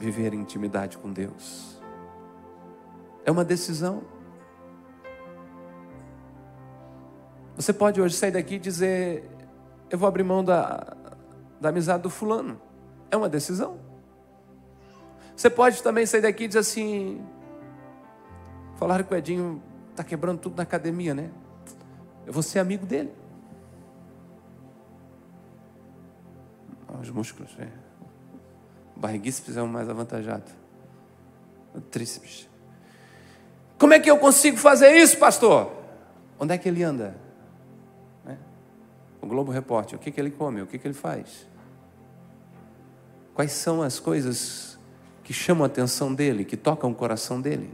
viver 0.00 0.32
intimidade 0.32 0.96
com 0.96 1.12
Deus. 1.12 1.83
É 3.24 3.30
uma 3.30 3.44
decisão. 3.44 4.02
Você 7.56 7.72
pode 7.72 8.00
hoje 8.00 8.14
sair 8.14 8.32
daqui 8.32 8.56
e 8.56 8.58
dizer: 8.58 9.30
eu 9.90 9.98
vou 9.98 10.08
abrir 10.08 10.24
mão 10.24 10.42
da, 10.42 10.96
da 11.60 11.68
amizade 11.68 12.02
do 12.02 12.10
fulano. 12.10 12.60
É 13.10 13.16
uma 13.16 13.28
decisão. 13.28 13.78
Você 15.36 15.48
pode 15.48 15.82
também 15.82 16.04
sair 16.04 16.20
daqui 16.20 16.44
e 16.44 16.48
dizer 16.48 16.60
assim: 16.60 17.24
falaram 18.76 19.04
que 19.04 19.14
o 19.14 19.16
Edinho 19.16 19.62
está 19.90 20.02
quebrando 20.02 20.40
tudo 20.40 20.56
na 20.56 20.62
academia, 20.62 21.14
né? 21.14 21.30
Eu 22.26 22.32
vou 22.32 22.42
ser 22.42 22.58
amigo 22.58 22.84
dele. 22.84 23.12
Os 27.00 27.10
músculos, 27.10 27.54
é. 27.58 27.68
Barriguíceps 28.96 29.56
é 29.56 29.62
o 29.62 29.68
mais 29.68 29.88
avantajado. 29.88 30.50
O 31.74 31.80
tríceps. 31.80 32.48
Como 33.78 33.92
é 33.92 34.00
que 34.00 34.10
eu 34.10 34.18
consigo 34.18 34.56
fazer 34.56 34.92
isso, 34.96 35.18
pastor? 35.18 35.72
Onde 36.38 36.54
é 36.54 36.58
que 36.58 36.68
ele 36.68 36.82
anda? 36.82 37.16
Né? 38.24 38.38
O 39.20 39.26
Globo 39.26 39.50
Repórter, 39.50 39.98
o 39.98 40.00
que, 40.00 40.10
que 40.10 40.20
ele 40.20 40.30
come, 40.30 40.62
o 40.62 40.66
que, 40.66 40.78
que 40.78 40.86
ele 40.86 40.94
faz? 40.94 41.46
Quais 43.34 43.52
são 43.52 43.82
as 43.82 43.98
coisas 43.98 44.78
que 45.22 45.32
chamam 45.32 45.64
a 45.64 45.66
atenção 45.66 46.14
dele, 46.14 46.44
que 46.44 46.56
tocam 46.56 46.90
o 46.90 46.94
coração 46.94 47.40
dele? 47.40 47.70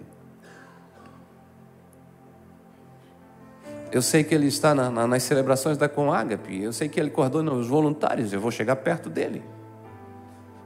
Eu 3.93 4.01
sei 4.01 4.23
que 4.23 4.35
ele 4.35 4.47
está 4.47 4.75
na, 4.75 4.89
na, 4.89 5.07
nas 5.07 5.23
celebrações 5.25 5.77
da 5.77 5.89
Comágape, 5.89 6.63
eu 6.63 6.73
sei 6.73 6.89
que 6.89 6.99
ele 6.99 7.11
coordena 7.11 7.53
os 7.53 7.67
voluntários, 7.67 8.33
eu 8.33 8.41
vou 8.41 8.51
chegar 8.51 8.77
perto 8.77 9.11
dele. 9.11 9.43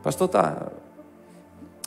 Pastor 0.02 0.26
está 0.26 0.70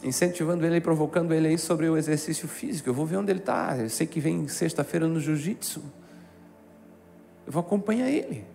incentivando 0.03 0.65
ele 0.65 0.79
provocando 0.79 1.33
ele 1.33 1.47
aí 1.47 1.57
sobre 1.57 1.89
o 1.89 1.97
exercício 1.97 2.47
físico. 2.47 2.89
Eu 2.89 2.93
vou 2.93 3.05
ver 3.05 3.17
onde 3.17 3.31
ele 3.31 3.39
está. 3.39 3.77
Eu 3.77 3.89
sei 3.89 4.05
que 4.05 4.19
vem 4.19 4.47
sexta-feira 4.47 5.07
no 5.07 5.19
jiu-jitsu. 5.19 5.83
Eu 7.45 7.51
vou 7.51 7.61
acompanhar 7.61 8.09
ele. 8.09 8.45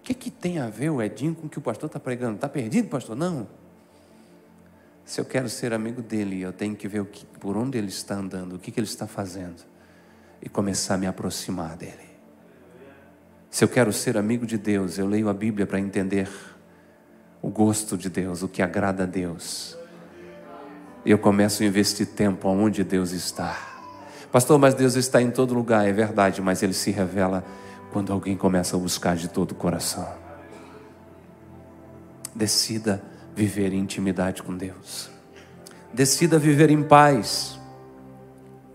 O 0.00 0.02
que, 0.04 0.12
que 0.12 0.30
tem 0.30 0.58
a 0.58 0.68
ver 0.68 0.90
o 0.90 1.00
Edinho 1.00 1.34
com 1.34 1.46
o 1.46 1.50
que 1.50 1.58
o 1.58 1.62
pastor 1.62 1.86
está 1.86 1.98
pregando? 1.98 2.34
Está 2.34 2.48
perdido, 2.48 2.88
pastor? 2.88 3.16
Não. 3.16 3.46
Se 5.04 5.20
eu 5.20 5.24
quero 5.24 5.48
ser 5.48 5.72
amigo 5.72 6.02
dele, 6.02 6.40
eu 6.42 6.52
tenho 6.52 6.74
que 6.74 6.88
ver 6.88 7.04
que, 7.06 7.24
por 7.38 7.56
onde 7.56 7.78
ele 7.78 7.88
está 7.88 8.16
andando, 8.16 8.56
o 8.56 8.58
que, 8.58 8.70
que 8.70 8.80
ele 8.80 8.86
está 8.86 9.06
fazendo 9.06 9.62
e 10.42 10.48
começar 10.48 10.94
a 10.94 10.98
me 10.98 11.06
aproximar 11.06 11.76
dele. 11.76 12.04
Se 13.50 13.64
eu 13.64 13.68
quero 13.68 13.92
ser 13.92 14.16
amigo 14.16 14.44
de 14.44 14.58
Deus, 14.58 14.98
eu 14.98 15.06
leio 15.06 15.28
a 15.28 15.32
Bíblia 15.32 15.66
para 15.66 15.78
entender 15.78 16.28
o 17.40 17.48
gosto 17.48 17.96
de 17.96 18.10
Deus, 18.10 18.42
o 18.42 18.48
que 18.48 18.60
agrada 18.60 19.04
a 19.04 19.06
Deus. 19.06 19.78
E 21.04 21.10
eu 21.10 21.18
começo 21.18 21.62
a 21.62 21.66
investir 21.66 22.06
tempo 22.06 22.48
onde 22.48 22.82
Deus 22.82 23.12
está. 23.12 23.56
Pastor, 24.32 24.58
mas 24.58 24.74
Deus 24.74 24.94
está 24.96 25.20
em 25.20 25.30
todo 25.30 25.54
lugar, 25.54 25.86
é 25.86 25.92
verdade, 25.92 26.40
mas 26.40 26.62
Ele 26.62 26.72
se 26.72 26.90
revela 26.90 27.44
quando 27.92 28.12
alguém 28.12 28.36
começa 28.36 28.74
a 28.74 28.78
buscar 28.78 29.14
de 29.16 29.28
todo 29.28 29.52
o 29.52 29.54
coração. 29.54 30.08
Decida 32.34 33.02
viver 33.34 33.72
em 33.72 33.78
intimidade 33.78 34.42
com 34.42 34.56
Deus. 34.56 35.10
Decida 35.92 36.38
viver 36.38 36.70
em 36.70 36.82
paz. 36.82 37.58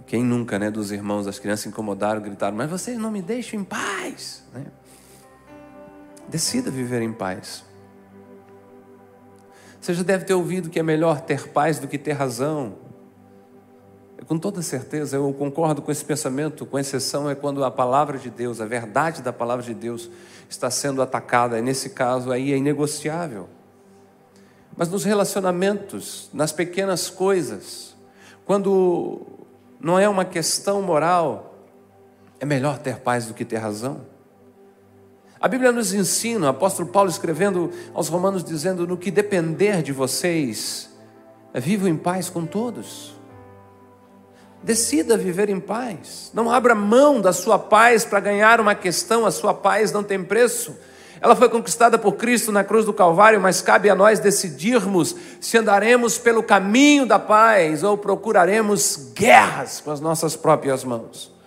Quem 0.06 0.24
nunca, 0.24 0.58
né, 0.58 0.72
dos 0.72 0.92
irmãos, 0.92 1.28
as 1.28 1.38
crianças 1.38 1.66
incomodaram, 1.66 2.22
gritaram, 2.22 2.56
mas 2.56 2.70
vocês 2.70 2.98
não 2.98 3.12
me 3.12 3.22
deixam 3.22 3.60
em 3.60 3.64
paz. 3.64 4.44
Né? 4.54 4.66
Decida 6.30 6.72
viver 6.72 7.02
em 7.02 7.12
paz. 7.12 7.64
Você 9.80 9.94
já 9.94 10.04
deve 10.04 10.26
ter 10.26 10.34
ouvido 10.34 10.70
que 10.70 10.80
é 10.80 10.84
melhor 10.84 11.22
ter 11.22 11.50
paz 11.50 11.80
do 11.80 11.88
que 11.88 11.98
ter 11.98 12.14
razão. 12.14 12.76
Com 14.28 14.38
toda 14.38 14.62
certeza, 14.62 15.16
eu 15.16 15.34
concordo 15.34 15.82
com 15.82 15.92
esse 15.92 16.04
pensamento, 16.04 16.66
com 16.66 16.78
exceção 16.78 17.30
é 17.30 17.36
quando 17.36 17.64
a 17.64 17.72
palavra 17.72 18.18
de 18.18 18.30
Deus, 18.30 18.60
a 18.60 18.66
verdade 18.66 19.22
da 19.22 19.32
palavra 19.32 19.64
de 19.64 19.74
Deus 19.74 20.10
está 20.50 20.70
sendo 20.70 21.02
atacada, 21.02 21.58
e 21.58 21.62
nesse 21.62 21.92
caso 21.92 22.32
aí 22.32 22.52
é 22.52 22.58
inegociável. 22.58 23.48
Mas 24.76 24.90
nos 24.90 25.04
relacionamentos, 25.04 26.30
nas 26.34 26.52
pequenas 26.52 27.10
coisas, 27.10 27.96
quando 28.46 29.26
não 29.80 29.98
é 29.98 30.10
uma 30.10 30.26
questão 30.26 30.82
moral. 30.82 31.56
É 32.40 32.46
melhor 32.46 32.78
ter 32.80 32.98
paz 33.00 33.26
do 33.26 33.34
que 33.34 33.46
ter 33.46 33.58
razão. 33.58 34.02
A 35.42 35.48
Bíblia 35.48 35.72
nos 35.72 35.94
ensina, 35.94 36.48
o 36.48 36.50
apóstolo 36.50 36.90
Paulo 36.90 37.10
escrevendo 37.10 37.72
aos 37.94 38.10
Romanos, 38.10 38.44
dizendo: 38.44 38.86
no 38.86 38.98
que 38.98 39.10
depender 39.10 39.82
de 39.82 39.94
vocês, 39.94 40.90
vivam 41.54 41.88
em 41.88 41.96
paz 41.96 42.30
com 42.30 42.46
todos. 42.46 43.18
Decida 44.62 45.16
viver 45.16 45.50
em 45.50 45.60
paz. 45.60 46.30
Não 46.34 46.52
abra 46.52 46.76
mão 46.76 47.22
da 47.22 47.32
sua 47.32 47.58
paz 47.58 48.04
para 48.04 48.20
ganhar 48.20 48.60
uma 48.60 48.76
questão, 48.76 49.26
a 49.26 49.32
sua 49.32 49.54
paz 49.54 49.94
não 49.94 50.04
tem 50.04 50.22
preço. 50.22 50.76
Ela 51.22 51.36
foi 51.36 51.48
conquistada 51.48 51.98
por 51.98 52.14
Cristo 52.14 52.52
na 52.52 52.64
cruz 52.64 52.86
do 52.86 52.94
Calvário, 52.94 53.40
mas 53.40 53.62
cabe 53.62 53.90
a 53.90 53.96
nós 53.96 54.20
decidirmos 54.20 55.16
se 55.40 55.58
andaremos 55.58 56.18
pelo 56.18 56.44
caminho 56.44 57.06
da 57.06 57.20
paz 57.20 57.84
ou 57.84 57.98
procuraremos 57.98 59.12
guerras 59.14 59.82
com 59.82 59.92
as 59.92 60.02
nossas 60.02 60.36
próprias 60.36 60.84
mãos. 60.84 61.39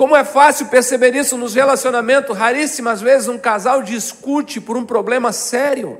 Como 0.00 0.16
é 0.16 0.24
fácil 0.24 0.68
perceber 0.68 1.14
isso 1.14 1.36
nos 1.36 1.54
relacionamentos, 1.54 2.34
raríssimas 2.34 3.02
vezes 3.02 3.28
um 3.28 3.36
casal 3.36 3.82
discute 3.82 4.58
por 4.58 4.74
um 4.74 4.86
problema 4.86 5.30
sério. 5.30 5.98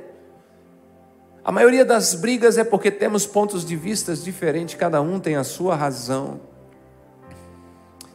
A 1.45 1.51
maioria 1.51 1.85
das 1.85 2.15
brigas 2.15 2.57
é 2.57 2.63
porque 2.63 2.89
temos 2.89 3.27
pontos 3.27 3.63
de 3.63 3.75
vista 3.75 4.15
diferentes, 4.15 4.73
cada 4.73 4.99
um 5.03 5.19
tem 5.19 5.35
a 5.35 5.43
sua 5.43 5.75
razão. 5.75 6.41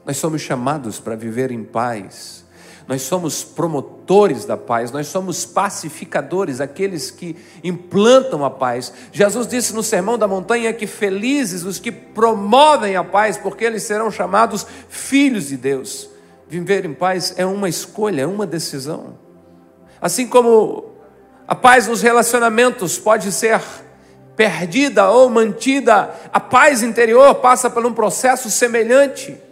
Nós 0.05 0.17
somos 0.17 0.43
chamados 0.43 0.99
para 0.99 1.15
viver 1.15 1.53
em 1.53 1.63
paz 1.63 2.45
nós 2.89 3.03
somos 3.03 3.43
promotores 3.43 4.45
da 4.45 4.57
paz, 4.57 4.93
nós 4.93 5.09
somos 5.09 5.45
pacificadores, 5.45 6.61
aqueles 6.61 7.11
que 7.11 7.35
implantam 7.65 8.45
a 8.45 8.51
paz. 8.51 8.93
Jesus 9.11 9.49
disse 9.49 9.75
no 9.75 9.83
Sermão 9.83 10.17
da 10.17 10.29
Montanha 10.29 10.73
que 10.73 10.87
felizes 10.87 11.65
os 11.65 11.81
que 11.81 11.91
promovem 11.91 12.95
a 12.95 13.03
paz, 13.03 13.37
porque 13.37 13.65
eles 13.65 13.83
serão 13.83 14.11
chamados 14.11 14.65
filhos 14.89 15.49
de 15.49 15.57
Deus. 15.57 16.09
Viver 16.49 16.85
em 16.85 16.95
paz 16.95 17.35
é 17.37 17.45
uma 17.45 17.69
escolha, 17.69 18.23
é 18.23 18.27
uma 18.27 18.47
decisão. 18.47 19.19
Assim 20.01 20.29
como 20.29 20.93
a 21.49 21.57
paz 21.57 21.89
nos 21.89 22.03
relacionamentos 22.03 22.99
pode 22.99 23.33
ser 23.33 23.61
perdida 24.37 25.11
ou 25.11 25.29
mantida, 25.29 26.15
a 26.33 26.39
paz 26.39 26.85
interior 26.85 27.35
passa 27.37 27.69
por 27.69 27.85
um 27.85 27.93
processo 27.93 28.49
semelhante. 28.49 29.46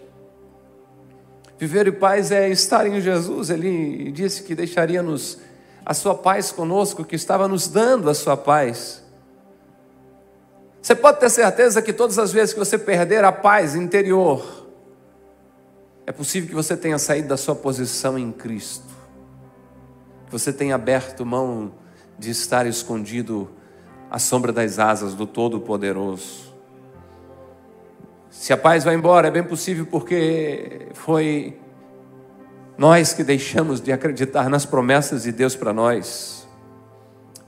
Viver 1.58 1.86
em 1.86 1.92
paz 1.92 2.30
é 2.30 2.48
estar 2.48 2.86
em 2.86 3.00
Jesus. 3.00 3.50
Ele 3.50 4.10
disse 4.10 4.42
que 4.42 4.54
deixaria-nos 4.54 5.38
a 5.84 5.94
sua 5.94 6.14
paz 6.14 6.50
conosco, 6.50 7.04
que 7.04 7.14
estava 7.14 7.46
nos 7.46 7.68
dando 7.68 8.08
a 8.08 8.14
sua 8.14 8.36
paz. 8.36 9.02
Você 10.80 10.94
pode 10.94 11.20
ter 11.20 11.30
certeza 11.30 11.80
que 11.80 11.92
todas 11.92 12.18
as 12.18 12.32
vezes 12.32 12.52
que 12.52 12.58
você 12.58 12.76
perder 12.76 13.24
a 13.24 13.32
paz 13.32 13.74
interior, 13.74 14.66
é 16.06 16.12
possível 16.12 16.48
que 16.48 16.54
você 16.54 16.76
tenha 16.76 16.98
saído 16.98 17.28
da 17.28 17.36
sua 17.36 17.54
posição 17.54 18.18
em 18.18 18.30
Cristo, 18.30 18.84
que 20.26 20.32
você 20.32 20.52
tenha 20.52 20.74
aberto 20.74 21.24
mão 21.24 21.72
de 22.18 22.30
estar 22.30 22.66
escondido 22.66 23.50
à 24.10 24.18
sombra 24.18 24.52
das 24.52 24.78
asas 24.78 25.14
do 25.14 25.26
Todo-Poderoso. 25.26 26.53
Se 28.34 28.52
a 28.52 28.58
paz 28.58 28.84
vai 28.84 28.94
embora, 28.94 29.28
é 29.28 29.30
bem 29.30 29.42
possível 29.42 29.86
porque 29.86 30.88
foi 30.92 31.56
nós 32.76 33.14
que 33.14 33.24
deixamos 33.24 33.80
de 33.80 33.90
acreditar 33.90 34.50
nas 34.50 34.66
promessas 34.66 35.22
de 35.22 35.32
Deus 35.32 35.56
para 35.56 35.72
nós. 35.72 36.46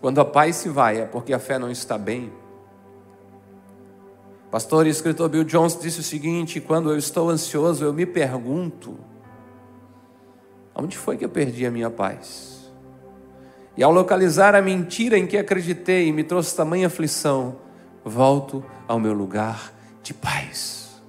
Quando 0.00 0.20
a 0.20 0.24
paz 0.24 0.56
se 0.56 0.70
vai, 0.70 1.00
é 1.00 1.04
porque 1.04 1.34
a 1.34 1.38
fé 1.38 1.58
não 1.58 1.70
está 1.70 1.98
bem. 1.98 2.32
Pastor 4.50 4.86
e 4.86 4.90
escritor 4.90 5.28
Bill 5.28 5.44
Jones 5.44 5.78
disse 5.78 6.00
o 6.00 6.04
seguinte: 6.04 6.60
quando 6.60 6.90
eu 6.90 6.96
estou 6.96 7.28
ansioso, 7.28 7.84
eu 7.84 7.92
me 7.92 8.06
pergunto: 8.06 8.96
onde 10.74 10.96
foi 10.96 11.18
que 11.18 11.24
eu 11.26 11.28
perdi 11.28 11.66
a 11.66 11.70
minha 11.70 11.90
paz? 11.90 12.70
E 13.76 13.82
ao 13.82 13.92
localizar 13.92 14.54
a 14.54 14.62
mentira 14.62 15.18
em 15.18 15.26
que 15.26 15.36
acreditei 15.36 16.06
e 16.06 16.12
me 16.12 16.24
trouxe 16.24 16.56
tamanha 16.56 16.86
aflição, 16.86 17.56
volto 18.02 18.64
ao 18.88 18.98
meu 18.98 19.12
lugar 19.12 19.75
de 20.06 20.14
paz. 20.14 21.00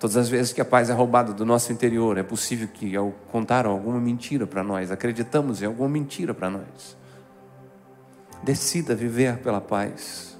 Todas 0.00 0.16
as 0.16 0.28
vezes 0.28 0.52
que 0.52 0.60
a 0.60 0.64
paz 0.64 0.90
é 0.90 0.92
roubada 0.92 1.32
do 1.32 1.46
nosso 1.46 1.72
interior, 1.72 2.18
é 2.18 2.22
possível 2.22 2.68
que 2.68 2.94
ao 2.96 3.12
contar 3.30 3.66
alguma 3.66 4.00
mentira 4.00 4.46
para 4.46 4.62
nós, 4.62 4.90
acreditamos 4.90 5.62
em 5.62 5.66
alguma 5.66 5.88
mentira 5.88 6.34
para 6.34 6.50
nós. 6.50 6.96
Decida 8.42 8.94
viver 8.94 9.38
pela 9.38 9.60
paz. 9.60 10.35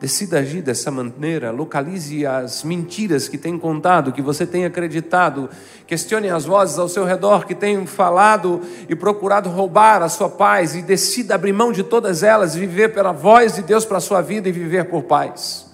Decida 0.00 0.38
agir 0.38 0.62
dessa 0.62 0.92
maneira, 0.92 1.50
localize 1.50 2.24
as 2.24 2.62
mentiras 2.62 3.28
que 3.28 3.36
tem 3.36 3.58
contado, 3.58 4.12
que 4.12 4.22
você 4.22 4.46
tem 4.46 4.64
acreditado, 4.64 5.50
questione 5.88 6.30
as 6.30 6.44
vozes 6.44 6.78
ao 6.78 6.88
seu 6.88 7.04
redor 7.04 7.44
que 7.44 7.54
têm 7.54 7.84
falado 7.84 8.60
e 8.88 8.94
procurado 8.94 9.48
roubar 9.48 10.00
a 10.00 10.08
sua 10.08 10.28
paz 10.28 10.76
e 10.76 10.82
decida 10.82 11.34
abrir 11.34 11.52
mão 11.52 11.72
de 11.72 11.82
todas 11.82 12.22
elas, 12.22 12.54
viver 12.54 12.94
pela 12.94 13.10
voz 13.10 13.56
de 13.56 13.62
Deus 13.62 13.84
para 13.84 13.98
a 13.98 14.00
sua 14.00 14.22
vida 14.22 14.48
e 14.48 14.52
viver 14.52 14.84
por 14.84 15.02
paz. 15.02 15.66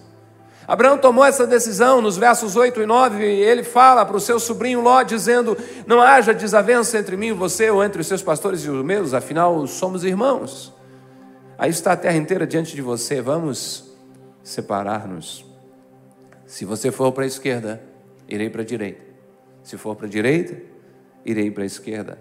Abraão 0.66 0.96
tomou 0.96 1.22
essa 1.22 1.46
decisão 1.46 2.00
nos 2.00 2.16
versos 2.16 2.56
8 2.56 2.80
e 2.80 2.86
9, 2.86 3.22
e 3.22 3.42
ele 3.42 3.62
fala 3.62 4.06
para 4.06 4.16
o 4.16 4.20
seu 4.20 4.40
sobrinho 4.40 4.80
Ló, 4.80 5.02
dizendo: 5.02 5.54
Não 5.86 6.00
haja 6.00 6.32
desavença 6.32 6.98
entre 6.98 7.14
mim 7.18 7.26
e 7.26 7.32
você, 7.32 7.68
ou 7.68 7.84
entre 7.84 8.00
os 8.00 8.06
seus 8.06 8.22
pastores 8.22 8.64
e 8.64 8.70
os 8.70 8.82
meus, 8.82 9.12
afinal 9.12 9.66
somos 9.66 10.02
irmãos. 10.02 10.72
Aí 11.58 11.68
está 11.68 11.92
a 11.92 11.96
terra 11.96 12.16
inteira 12.16 12.46
diante 12.46 12.74
de 12.74 12.80
você, 12.80 13.20
vamos 13.20 13.93
separar-nos. 14.44 15.44
Se 16.46 16.64
você 16.64 16.92
for 16.92 17.10
para 17.10 17.24
a 17.24 17.26
esquerda, 17.26 17.82
irei 18.28 18.48
para 18.48 18.62
a 18.62 18.64
direita. 18.64 19.02
Se 19.64 19.76
for 19.76 19.96
para 19.96 20.06
a 20.06 20.10
direita, 20.10 20.56
irei 21.24 21.50
para 21.50 21.64
a 21.64 21.66
esquerda. 21.66 22.18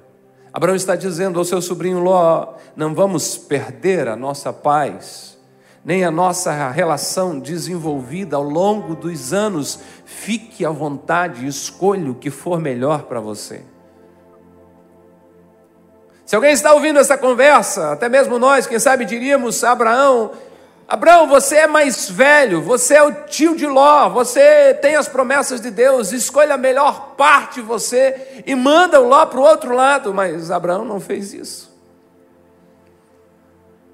Abraão 0.52 0.76
está 0.76 0.96
dizendo 0.96 1.38
ao 1.38 1.46
seu 1.46 1.62
sobrinho 1.62 2.00
Ló: 2.00 2.56
Não 2.76 2.96
vamos 2.96 3.38
perder 3.38 4.08
a 4.08 4.16
nossa 4.16 4.52
paz 4.52 5.34
nem 5.86 6.06
a 6.06 6.12
nossa 6.12 6.70
relação 6.70 7.38
desenvolvida 7.38 8.38
ao 8.38 8.44
longo 8.44 8.96
dos 8.96 9.34
anos, 9.34 9.80
fique 10.06 10.66
à 10.66 10.70
vontade, 10.70 11.46
escolha 11.46 12.10
o 12.10 12.16
que 12.16 12.30
for 12.30 12.60
melhor 12.60 13.04
para 13.04 13.20
você. 13.20 13.62
Se 16.26 16.36
alguém 16.36 16.54
está 16.54 16.74
ouvindo 16.74 17.00
essa 17.00 17.18
conversa, 17.18 17.92
até 17.92 18.08
mesmo 18.08 18.40
nós, 18.40 18.66
quem 18.66 18.80
sabe 18.80 19.04
diríamos 19.04 19.62
Abraão: 19.64 20.32
Abraão, 20.94 21.28
você 21.28 21.56
é 21.56 21.66
mais 21.66 22.08
velho, 22.08 22.62
você 22.62 22.94
é 22.94 23.02
o 23.02 23.26
tio 23.26 23.56
de 23.56 23.66
Ló, 23.66 24.10
você 24.10 24.76
tem 24.76 24.96
as 24.96 25.08
promessas 25.08 25.60
de 25.60 25.72
Deus, 25.72 26.12
escolha 26.12 26.54
a 26.54 26.58
melhor 26.58 27.16
parte 27.16 27.56
de 27.56 27.62
você 27.62 28.44
e 28.46 28.54
manda 28.54 29.02
o 29.02 29.08
Ló 29.08 29.26
para 29.26 29.40
o 29.40 29.44
outro 29.44 29.74
lado. 29.74 30.14
Mas 30.14 30.52
Abraão 30.52 30.86
não 30.86 31.00
fez 31.00 31.34
isso. 31.34 31.76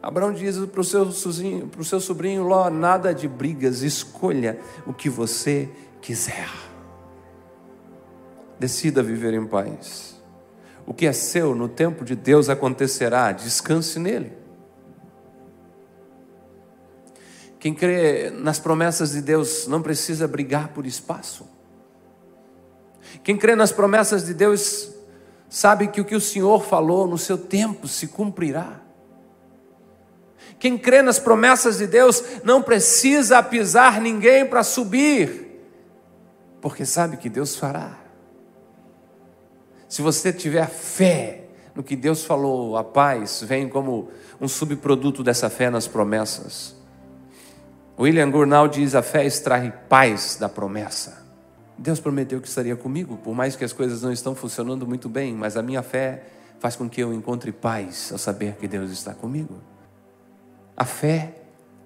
Abraão 0.04 0.34
diz 0.34 0.58
para 0.66 0.82
o 0.82 0.84
seu, 0.84 1.06
para 1.72 1.80
o 1.80 1.86
seu 1.86 2.02
sobrinho 2.02 2.44
Ló: 2.44 2.70
nada 2.70 3.14
de 3.14 3.30
brigas, 3.30 3.82
escolha 3.82 4.60
o 4.86 4.92
que 4.92 5.10
você 5.10 5.70
quiser. 6.02 6.50
Decida 8.60 9.02
viver 9.02 9.34
em 9.34 9.48
paz. 9.48 10.22
O 10.86 10.94
que 10.94 11.08
é 11.08 11.14
seu 11.14 11.56
no 11.56 11.70
tempo 11.70 12.04
de 12.04 12.14
Deus 12.14 12.50
acontecerá, 12.50 13.32
descanse 13.32 13.98
nele. 14.00 14.38
Quem 17.60 17.74
crê 17.74 18.30
nas 18.30 18.58
promessas 18.58 19.12
de 19.12 19.22
Deus 19.22 19.67
não 19.67 19.82
precisa 19.82 20.28
brigar 20.28 20.69
por 20.69 20.86
espaço. 20.86 21.45
Quem 23.24 23.38
crê 23.38 23.56
nas 23.56 23.72
promessas 23.72 24.26
de 24.26 24.34
Deus 24.34 24.91
sabe 25.50 25.88
que 25.88 26.00
o 26.00 26.06
que 26.06 26.15
o 26.15 26.22
Senhor 26.22 26.63
falou 26.63 27.06
no 27.06 27.17
seu 27.17 27.38
tempo 27.38 27.88
se 27.88 28.08
cumprirá. 28.08 28.80
Quem 30.58 30.78
crê 30.78 31.02
nas 31.02 31.19
promessas 31.19 31.78
de 31.78 31.88
Deus 31.88 32.24
não 32.43 32.62
precisa 32.62 33.43
pisar 33.43 34.00
ninguém 34.00 34.45
para 34.45 34.63
subir, 34.63 35.62
porque 36.62 36.86
sabe 36.86 37.17
que 37.17 37.30
Deus 37.30 37.56
fará. 37.56 37.98
Se 39.88 40.02
você 40.02 40.32
tiver 40.32 40.67
fé 40.69 41.45
no 41.74 41.84
que 41.84 41.95
Deus 41.95 42.24
falou, 42.24 42.78
a 42.78 42.84
paz 42.84 43.41
vem 43.41 43.67
como 43.67 44.10
um 44.39 44.48
subproduto 44.48 45.24
dessa 45.24 45.50
fé 45.50 45.69
nas 45.69 45.88
promessas. 45.88 46.79
William 48.00 48.32
Gurnall 48.32 48.70
diz: 48.70 48.96
a 48.96 49.02
fé 49.02 49.26
extrai 49.26 49.74
paz 49.90 50.38
da 50.40 50.48
promessa. 50.48 51.28
Deus 51.78 52.00
prometeu 52.00 52.40
que 52.40 52.48
estaria 52.48 52.76
comigo, 52.76 53.18
por 53.18 53.36
mais 53.36 53.56
que 53.56 53.64
as 53.64 53.74
coisas 53.74 54.02
não 54.02 54.12
estão 54.12 54.34
funcionando 54.34 54.88
muito 54.88 55.10
bem, 55.10 55.34
mas 55.34 55.58
a 55.58 55.62
minha 55.62 55.84
fé 55.84 56.24
faz 56.60 56.76
com 56.76 56.90
que 56.90 57.02
eu 57.02 57.14
encontre 57.14 57.52
paz 57.52 58.10
ao 58.12 58.18
saber 58.18 58.56
que 58.56 58.68
Deus 58.68 58.90
está 58.92 59.14
comigo. 59.14 59.62
A 60.76 60.86
fé 60.86 61.36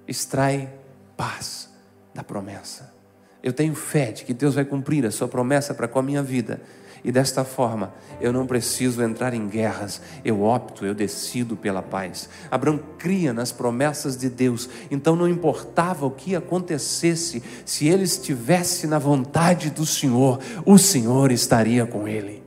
extrai 0.08 0.72
paz 1.18 1.70
da 2.14 2.24
promessa. 2.24 2.94
Eu 3.42 3.54
tenho 3.54 3.76
fé 3.76 4.12
de 4.12 4.24
que 4.24 4.34
Deus 4.34 4.56
vai 4.56 4.66
cumprir 4.66 5.06
a 5.06 5.12
sua 5.12 5.28
promessa 5.28 5.74
para 5.74 5.88
com 5.88 6.00
a 6.00 6.04
minha 6.04 6.24
vida. 6.24 6.62
E 7.04 7.12
desta 7.12 7.44
forma, 7.44 7.94
eu 8.22 8.32
não 8.32 8.48
preciso 8.48 9.04
entrar 9.04 9.34
em 9.34 9.46
guerras, 9.48 10.02
eu 10.24 10.42
opto, 10.44 10.86
eu 10.86 10.94
decido 10.94 11.58
pela 11.58 11.82
paz. 11.82 12.30
Abraão 12.50 12.80
cria 12.98 13.34
nas 13.34 13.52
promessas 13.52 14.16
de 14.16 14.30
Deus, 14.30 14.70
então 14.90 15.14
não 15.14 15.28
importava 15.28 16.06
o 16.06 16.12
que 16.12 16.34
acontecesse, 16.34 17.44
se 17.66 17.90
ele 17.90 18.04
estivesse 18.04 18.88
na 18.88 19.00
vontade 19.00 19.70
do 19.70 19.86
Senhor, 19.86 20.40
o 20.66 20.78
Senhor 20.78 21.30
estaria 21.32 21.86
com 21.86 22.08
ele. 22.08 22.42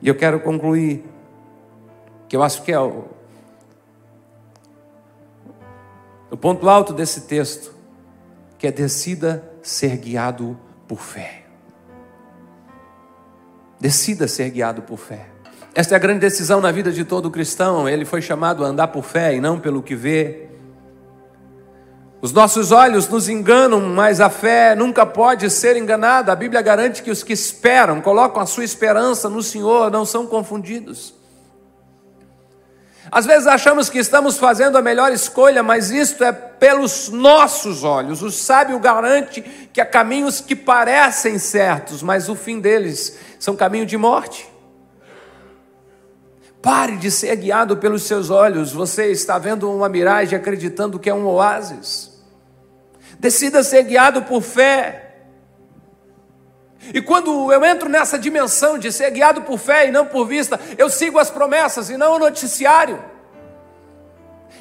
E 0.00 0.08
eu 0.08 0.14
quero 0.14 0.40
concluir, 0.40 1.04
que 2.28 2.36
eu 2.36 2.42
acho 2.42 2.62
que 2.62 2.72
é 2.72 2.80
o, 2.80 3.08
o 6.30 6.36
ponto 6.36 6.66
alto 6.66 6.94
desse 6.94 7.22
texto, 7.22 7.74
que 8.56 8.66
é 8.66 8.72
decida 8.72 9.44
ser 9.62 9.98
guiado 9.98 10.58
por 10.86 11.00
fé. 11.00 11.37
Decida 13.80 14.26
ser 14.26 14.50
guiado 14.50 14.82
por 14.82 14.98
fé. 14.98 15.26
Esta 15.74 15.94
é 15.94 15.96
a 15.96 16.00
grande 16.00 16.20
decisão 16.20 16.60
na 16.60 16.72
vida 16.72 16.90
de 16.90 17.04
todo 17.04 17.30
cristão. 17.30 17.88
Ele 17.88 18.04
foi 18.04 18.20
chamado 18.20 18.64
a 18.64 18.68
andar 18.68 18.88
por 18.88 19.04
fé 19.04 19.34
e 19.34 19.40
não 19.40 19.60
pelo 19.60 19.82
que 19.82 19.94
vê. 19.94 20.48
Os 22.20 22.32
nossos 22.32 22.72
olhos 22.72 23.08
nos 23.08 23.28
enganam, 23.28 23.80
mas 23.80 24.20
a 24.20 24.28
fé 24.28 24.74
nunca 24.74 25.06
pode 25.06 25.48
ser 25.50 25.76
enganada. 25.76 26.32
A 26.32 26.36
Bíblia 26.36 26.60
garante 26.60 27.02
que 27.02 27.10
os 27.12 27.22
que 27.22 27.32
esperam, 27.32 28.00
colocam 28.00 28.42
a 28.42 28.46
sua 28.46 28.64
esperança 28.64 29.28
no 29.28 29.42
Senhor, 29.42 29.90
não 29.90 30.04
são 30.04 30.26
confundidos. 30.26 31.17
Às 33.10 33.24
vezes 33.24 33.46
achamos 33.46 33.88
que 33.88 33.98
estamos 33.98 34.38
fazendo 34.38 34.76
a 34.76 34.82
melhor 34.82 35.12
escolha, 35.12 35.62
mas 35.62 35.90
isto 35.90 36.22
é 36.22 36.32
pelos 36.32 37.08
nossos 37.08 37.84
olhos. 37.84 38.22
O 38.22 38.30
sábio 38.30 38.78
garante 38.78 39.40
que 39.72 39.80
há 39.80 39.86
caminhos 39.86 40.40
que 40.40 40.54
parecem 40.54 41.38
certos, 41.38 42.02
mas 42.02 42.28
o 42.28 42.34
fim 42.34 42.60
deles 42.60 43.18
são 43.38 43.56
caminho 43.56 43.86
de 43.86 43.96
morte. 43.96 44.48
Pare 46.60 46.96
de 46.96 47.10
ser 47.10 47.34
guiado 47.36 47.76
pelos 47.76 48.02
seus 48.02 48.30
olhos. 48.30 48.72
Você 48.72 49.10
está 49.10 49.38
vendo 49.38 49.72
uma 49.72 49.88
miragem 49.88 50.38
acreditando 50.38 50.98
que 50.98 51.08
é 51.08 51.14
um 51.14 51.26
oásis. 51.26 52.12
Decida 53.18 53.62
ser 53.62 53.84
guiado 53.84 54.22
por 54.22 54.42
fé. 54.42 55.07
E 56.94 57.02
quando 57.02 57.52
eu 57.52 57.64
entro 57.64 57.88
nessa 57.88 58.18
dimensão 58.18 58.78
de 58.78 58.90
ser 58.92 59.10
guiado 59.10 59.42
por 59.42 59.58
fé 59.58 59.88
e 59.88 59.90
não 59.90 60.06
por 60.06 60.26
vista, 60.26 60.58
eu 60.78 60.88
sigo 60.88 61.18
as 61.18 61.30
promessas 61.30 61.90
e 61.90 61.96
não 61.96 62.14
o 62.14 62.18
noticiário. 62.18 63.02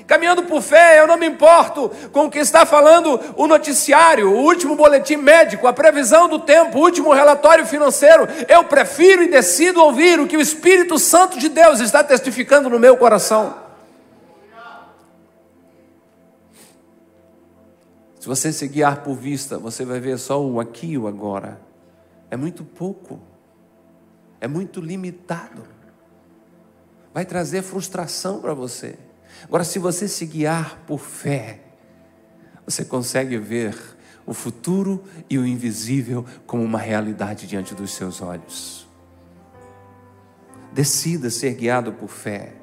Caminhando 0.05 0.43
por 0.43 0.61
fé, 0.61 0.99
eu 0.99 1.07
não 1.07 1.17
me 1.17 1.27
importo 1.27 1.89
com 2.11 2.25
o 2.25 2.31
que 2.31 2.39
está 2.39 2.65
falando 2.65 3.19
o 3.35 3.45
noticiário, 3.45 4.31
o 4.31 4.37
último 4.37 4.75
boletim 4.75 5.17
médico, 5.17 5.67
a 5.67 5.73
previsão 5.73 6.29
do 6.29 6.39
tempo, 6.39 6.77
o 6.77 6.81
último 6.81 7.13
relatório 7.13 7.65
financeiro. 7.65 8.27
Eu 8.47 8.63
prefiro 8.63 9.23
e 9.23 9.29
decido 9.29 9.81
ouvir 9.81 10.19
o 10.19 10.27
que 10.27 10.37
o 10.37 10.41
Espírito 10.41 10.97
Santo 10.97 11.37
de 11.37 11.49
Deus 11.49 11.81
está 11.81 12.03
testificando 12.03 12.69
no 12.69 12.79
meu 12.79 12.95
coração. 12.97 13.67
Se 18.19 18.27
você 18.27 18.51
se 18.51 18.67
guiar 18.67 19.03
por 19.03 19.15
vista, 19.15 19.57
você 19.57 19.85
vai 19.85 19.99
ver 19.99 20.17
só 20.17 20.41
o 20.41 20.59
aqui 20.59 20.91
e 20.91 20.97
o 20.97 21.07
agora 21.07 21.66
é 22.29 22.37
muito 22.37 22.63
pouco, 22.63 23.19
é 24.39 24.47
muito 24.47 24.81
limitado, 24.81 25.63
vai 27.13 27.25
trazer 27.25 27.61
frustração 27.61 28.41
para 28.41 28.53
você. 28.53 28.97
Agora, 29.43 29.63
se 29.63 29.79
você 29.79 30.07
se 30.07 30.25
guiar 30.25 30.79
por 30.85 30.99
fé, 30.99 31.61
você 32.65 32.83
consegue 32.83 33.37
ver 33.37 33.75
o 34.25 34.33
futuro 34.33 35.03
e 35.29 35.37
o 35.37 35.47
invisível 35.47 36.25
como 36.45 36.63
uma 36.63 36.79
realidade 36.79 37.47
diante 37.47 37.73
dos 37.73 37.93
seus 37.93 38.21
olhos. 38.21 38.87
Decida 40.73 41.29
ser 41.29 41.53
guiado 41.53 41.93
por 41.93 42.09
fé. 42.09 42.53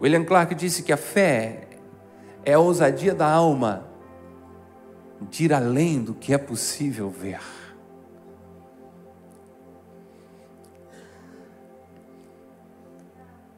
William 0.00 0.24
Clark 0.24 0.54
disse 0.54 0.82
que 0.82 0.92
a 0.92 0.96
fé 0.96 1.68
é 2.44 2.54
a 2.54 2.58
ousadia 2.58 3.14
da 3.14 3.30
alma 3.30 3.86
de 5.20 5.44
ir 5.44 5.52
além 5.52 6.02
do 6.02 6.14
que 6.14 6.32
é 6.32 6.38
possível 6.38 7.10
ver. 7.10 7.40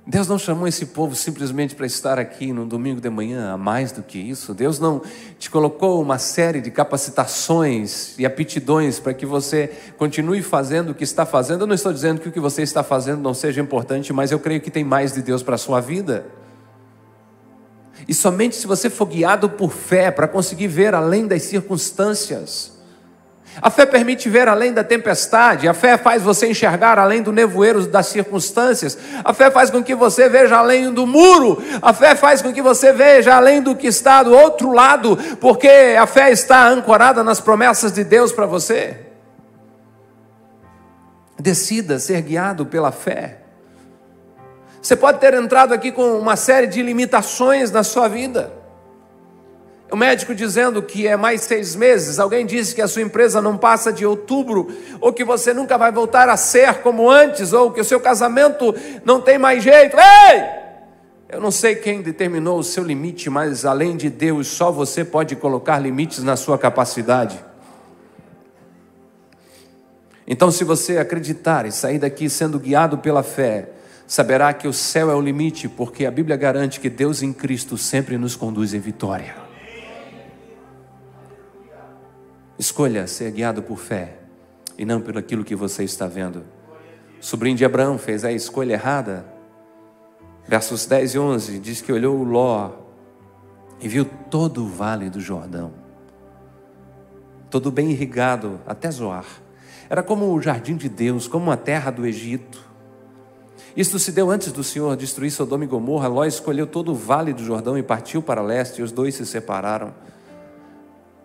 Deus 0.09 0.29
não 0.29 0.39
chamou 0.39 0.69
esse 0.69 0.87
povo 0.87 1.17
simplesmente 1.17 1.75
para 1.75 1.85
estar 1.85 2.17
aqui 2.17 2.53
no 2.53 2.65
domingo 2.65 3.01
de 3.01 3.11
manhã, 3.11 3.53
a 3.53 3.57
mais 3.57 3.91
do 3.91 4.05
que 4.05 4.17
isso. 4.17 4.55
Deus 4.55 4.79
não 4.79 5.03
te 5.37 5.51
colocou 5.51 6.01
uma 6.01 6.17
série 6.17 6.61
de 6.61 6.71
capacitações 6.71 8.17
e 8.17 8.25
aptidões 8.25 9.01
para 9.01 9.13
que 9.13 9.27
você 9.27 9.69
continue 9.99 10.43
fazendo 10.43 10.91
o 10.91 10.95
que 10.95 11.03
está 11.03 11.27
fazendo. 11.27 11.63
Eu 11.63 11.67
não 11.67 11.75
estou 11.75 11.93
dizendo 11.93 12.21
que 12.21 12.29
o 12.29 12.33
que 12.33 12.39
você 12.39 12.63
está 12.63 12.85
fazendo 12.85 13.21
não 13.21 13.35
seja 13.35 13.61
importante, 13.61 14.13
mas 14.13 14.31
eu 14.31 14.39
creio 14.39 14.61
que 14.61 14.71
tem 14.71 14.85
mais 14.85 15.13
de 15.13 15.23
Deus 15.23 15.43
para 15.43 15.57
a 15.57 15.59
sua 15.59 15.81
vida. 15.81 16.25
E 18.09 18.15
somente 18.15 18.57
se 18.57 18.67
você 18.67 18.89
for 18.89 19.07
guiado 19.07 19.51
por 19.51 19.73
fé 19.73 20.11
para 20.11 20.29
conseguir 20.29 20.69
ver 20.69 20.95
além 20.95 21.27
das 21.27 21.43
circunstâncias. 21.43 22.77
A 23.61 23.71
fé 23.71 23.87
permite 23.87 24.29
ver 24.29 24.49
além 24.49 24.73
da 24.73 24.85
tempestade, 24.85 25.67
a 25.67 25.73
fé 25.73 25.97
faz 25.97 26.23
você 26.23 26.49
enxergar 26.49 26.99
além 26.99 27.23
do 27.23 27.33
nevoeiro 27.33 27.87
das 27.87 28.07
circunstâncias, 28.07 28.99
a 29.25 29.33
fé 29.33 29.51
faz 29.51 29.71
com 29.71 29.83
que 29.83 29.95
você 29.95 30.29
veja 30.29 30.59
além 30.59 30.93
do 30.93 31.07
muro, 31.07 31.63
a 31.81 31.95
fé 31.95 32.15
faz 32.15 32.43
com 32.43 32.53
que 32.53 32.61
você 32.61 32.93
veja 32.93 33.35
além 33.35 33.63
do 33.63 33.75
que 33.75 33.87
está 33.87 34.23
do 34.23 34.35
outro 34.35 34.73
lado, 34.73 35.17
porque 35.41 35.97
a 35.99 36.07
fé 36.07 36.31
está 36.31 36.69
ancorada 36.69 37.25
nas 37.25 37.41
promessas 37.41 37.93
de 37.93 38.05
Deus 38.05 38.31
para 38.31 38.45
você. 38.45 39.07
Decida 41.39 41.99
ser 41.99 42.21
guiado 42.21 42.67
pela 42.67 42.93
fé. 42.93 43.46
Você 44.87 44.95
pode 44.95 45.19
ter 45.19 45.35
entrado 45.35 45.75
aqui 45.75 45.91
com 45.91 46.17
uma 46.17 46.37
série 46.37 46.69
de 46.69 46.81
limitações 46.81 47.73
na 47.73 47.83
sua 47.83 48.07
vida. 48.07 48.53
O 49.91 49.97
médico 49.97 50.33
dizendo 50.33 50.81
que 50.81 51.09
é 51.09 51.17
mais 51.17 51.41
seis 51.41 51.75
meses, 51.75 52.21
alguém 52.21 52.47
disse 52.47 52.73
que 52.73 52.81
a 52.81 52.87
sua 52.87 53.03
empresa 53.03 53.43
não 53.43 53.57
passa 53.57 53.93
de 53.93 54.07
outubro, 54.07 54.69
ou 55.01 55.13
que 55.13 55.25
você 55.25 55.53
nunca 55.53 55.77
vai 55.77 55.91
voltar 55.91 56.29
a 56.29 56.37
ser 56.37 56.75
como 56.83 57.11
antes, 57.11 57.53
ou 57.53 57.73
que 57.73 57.81
o 57.81 57.85
seu 57.85 57.99
casamento 57.99 58.73
não 59.05 59.21
tem 59.21 59.39
mais 59.39 59.65
jeito. 59.65 59.97
Ei! 59.97 60.45
Eu 61.31 61.41
não 61.41 61.51
sei 61.51 61.75
quem 61.75 62.01
determinou 62.01 62.57
o 62.57 62.63
seu 62.63 62.85
limite, 62.85 63.29
mas 63.29 63.65
além 63.65 63.97
de 63.97 64.09
Deus, 64.09 64.47
só 64.47 64.71
você 64.71 65.05
pode 65.05 65.35
colocar 65.35 65.81
limites 65.81 66.23
na 66.23 66.37
sua 66.37 66.57
capacidade. 66.57 67.45
Então, 70.29 70.53
se 70.53 70.63
você 70.63 70.99
acreditar 70.99 71.67
e 71.67 71.73
sair 71.73 71.99
daqui 71.99 72.31
sendo 72.31 72.57
guiado 72.61 72.99
pela 72.99 73.25
fé, 73.25 73.71
saberá 74.07 74.53
que 74.53 74.69
o 74.69 74.73
céu 74.73 75.11
é 75.11 75.15
o 75.15 75.21
limite, 75.21 75.69
porque 75.69 76.07
a 76.07 76.11
Bíblia 76.11 76.37
garante 76.37 76.81
que 76.81 76.89
Deus 76.89 77.23
em 77.23 77.33
Cristo 77.33 77.77
sempre 77.77 78.17
nos 78.17 78.37
conduz 78.37 78.73
em 78.73 78.81
vitória. 78.81 79.35
Escolha 82.59 83.07
ser 83.07 83.33
guiado 83.33 83.63
por 83.63 83.79
fé 83.79 84.17
e 84.79 84.85
não 84.85 85.01
por 85.01 85.19
aquilo 85.19 85.45
que 85.45 85.55
você 85.55 85.85
está 85.85 86.07
vendo. 86.07 86.45
O 87.21 87.25
sobrinho 87.25 87.57
de 87.57 87.65
Abraão 87.65 87.99
fez 87.99 88.25
a 88.25 88.33
escolha 88.33 88.75
errada. 88.75 89.27
Versos 90.47 90.87
10 90.87 91.15
e 91.15 91.19
11 91.19 91.59
diz 91.59 91.81
que 91.81 91.93
olhou 91.93 92.17
o 92.17 92.25
Ló 92.25 92.71
e 93.81 93.89
viu 93.89 94.05
todo 94.31 94.65
o 94.65 94.69
vale 94.69 95.11
do 95.11 95.21
Jordão, 95.21 95.73
todo 97.51 97.71
bem 97.71 97.91
irrigado 97.91 98.61
até 98.67 98.91
Zoar. 98.91 99.27
Era 99.89 100.03
como 100.03 100.33
o 100.33 100.41
jardim 100.41 100.77
de 100.77 100.89
Deus, 100.89 101.29
como 101.29 101.51
a 101.51 101.57
terra 101.57 101.91
do 101.91 102.07
Egito. 102.07 102.66
Isto 103.77 103.99
se 103.99 104.11
deu 104.11 104.31
antes 104.31 104.51
do 104.53 104.65
Senhor 104.65 104.97
destruir 104.97 105.31
Sodoma 105.31 105.65
e 105.65 105.67
Gomorra. 105.67 106.09
Ló 106.09 106.25
escolheu 106.25 106.67
todo 106.67 106.93
o 106.93 106.95
vale 106.95 107.35
do 107.35 107.45
Jordão 107.45 107.77
e 107.77 107.83
partiu 107.83 108.23
para 108.23 108.41
leste, 108.41 108.81
e 108.81 108.83
os 108.83 108.91
dois 108.91 109.15
se 109.15 109.27
separaram. 109.27 109.93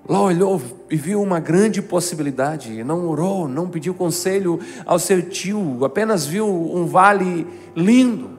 Ló 0.07 0.25
olhou 0.25 0.61
e 0.89 0.97
viu 0.97 1.21
uma 1.21 1.39
grande 1.39 1.81
possibilidade, 1.81 2.83
não 2.83 3.07
orou, 3.07 3.47
não 3.47 3.69
pediu 3.69 3.93
conselho 3.93 4.59
ao 4.85 4.99
seu 4.99 5.21
tio, 5.21 5.85
apenas 5.85 6.25
viu 6.25 6.45
um 6.45 6.85
vale 6.85 7.47
lindo, 7.75 8.31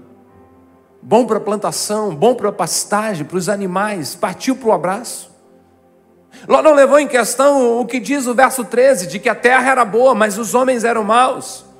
bom 1.00 1.24
para 1.24 1.40
plantação, 1.40 2.14
bom 2.14 2.34
para 2.34 2.52
pastagem, 2.52 3.24
para 3.24 3.38
os 3.38 3.48
animais, 3.48 4.14
partiu 4.14 4.56
para 4.56 4.68
o 4.68 4.72
abraço. 4.72 5.30
Ló 6.48 6.60
não 6.60 6.74
levou 6.74 6.98
em 6.98 7.06
questão 7.06 7.80
o 7.80 7.86
que 7.86 8.00
diz 8.00 8.26
o 8.26 8.34
verso 8.34 8.64
13, 8.64 9.06
de 9.06 9.18
que 9.18 9.28
a 9.28 9.34
terra 9.34 9.70
era 9.70 9.84
boa, 9.84 10.14
mas 10.14 10.36
os 10.36 10.54
homens 10.54 10.82
eram 10.84 11.04
maus. 11.04 11.71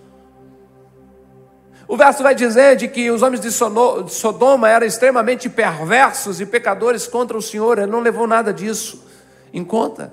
O 1.92 1.96
verso 1.98 2.22
vai 2.22 2.34
dizer 2.34 2.74
de 2.74 2.88
que 2.88 3.10
os 3.10 3.20
homens 3.20 3.38
de 3.38 3.50
Sodoma 3.52 4.66
eram 4.66 4.86
extremamente 4.86 5.50
perversos 5.50 6.40
e 6.40 6.46
pecadores 6.46 7.06
contra 7.06 7.36
o 7.36 7.42
Senhor, 7.42 7.76
ele 7.76 7.86
não 7.90 8.00
levou 8.00 8.26
nada 8.26 8.50
disso 8.50 9.04
em 9.52 9.62
conta. 9.62 10.10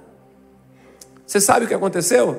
Você 1.25 1.39
sabe 1.39 1.63
o 1.63 1.67
que 1.69 1.73
aconteceu? 1.73 2.37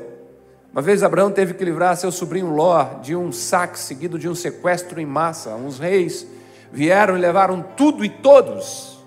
Uma 0.70 0.83
vez 0.83 1.03
Abraão 1.03 1.31
teve 1.31 1.55
que 1.55 1.64
livrar 1.64 1.96
seu 1.96 2.12
sobrinho 2.12 2.55
Ló 2.55 2.85
de 3.00 3.16
um 3.16 3.33
saque 3.33 3.79
seguido 3.79 4.18
de 4.18 4.29
um 4.29 4.35
sequestro 4.35 5.00
em 5.00 5.07
massa. 5.07 5.55
Uns 5.55 5.79
reis 5.79 6.26
vieram 6.70 7.16
e 7.16 7.18
levaram 7.18 7.64
tudo 7.79 8.05
e 8.05 8.11
todos. 8.11 9.03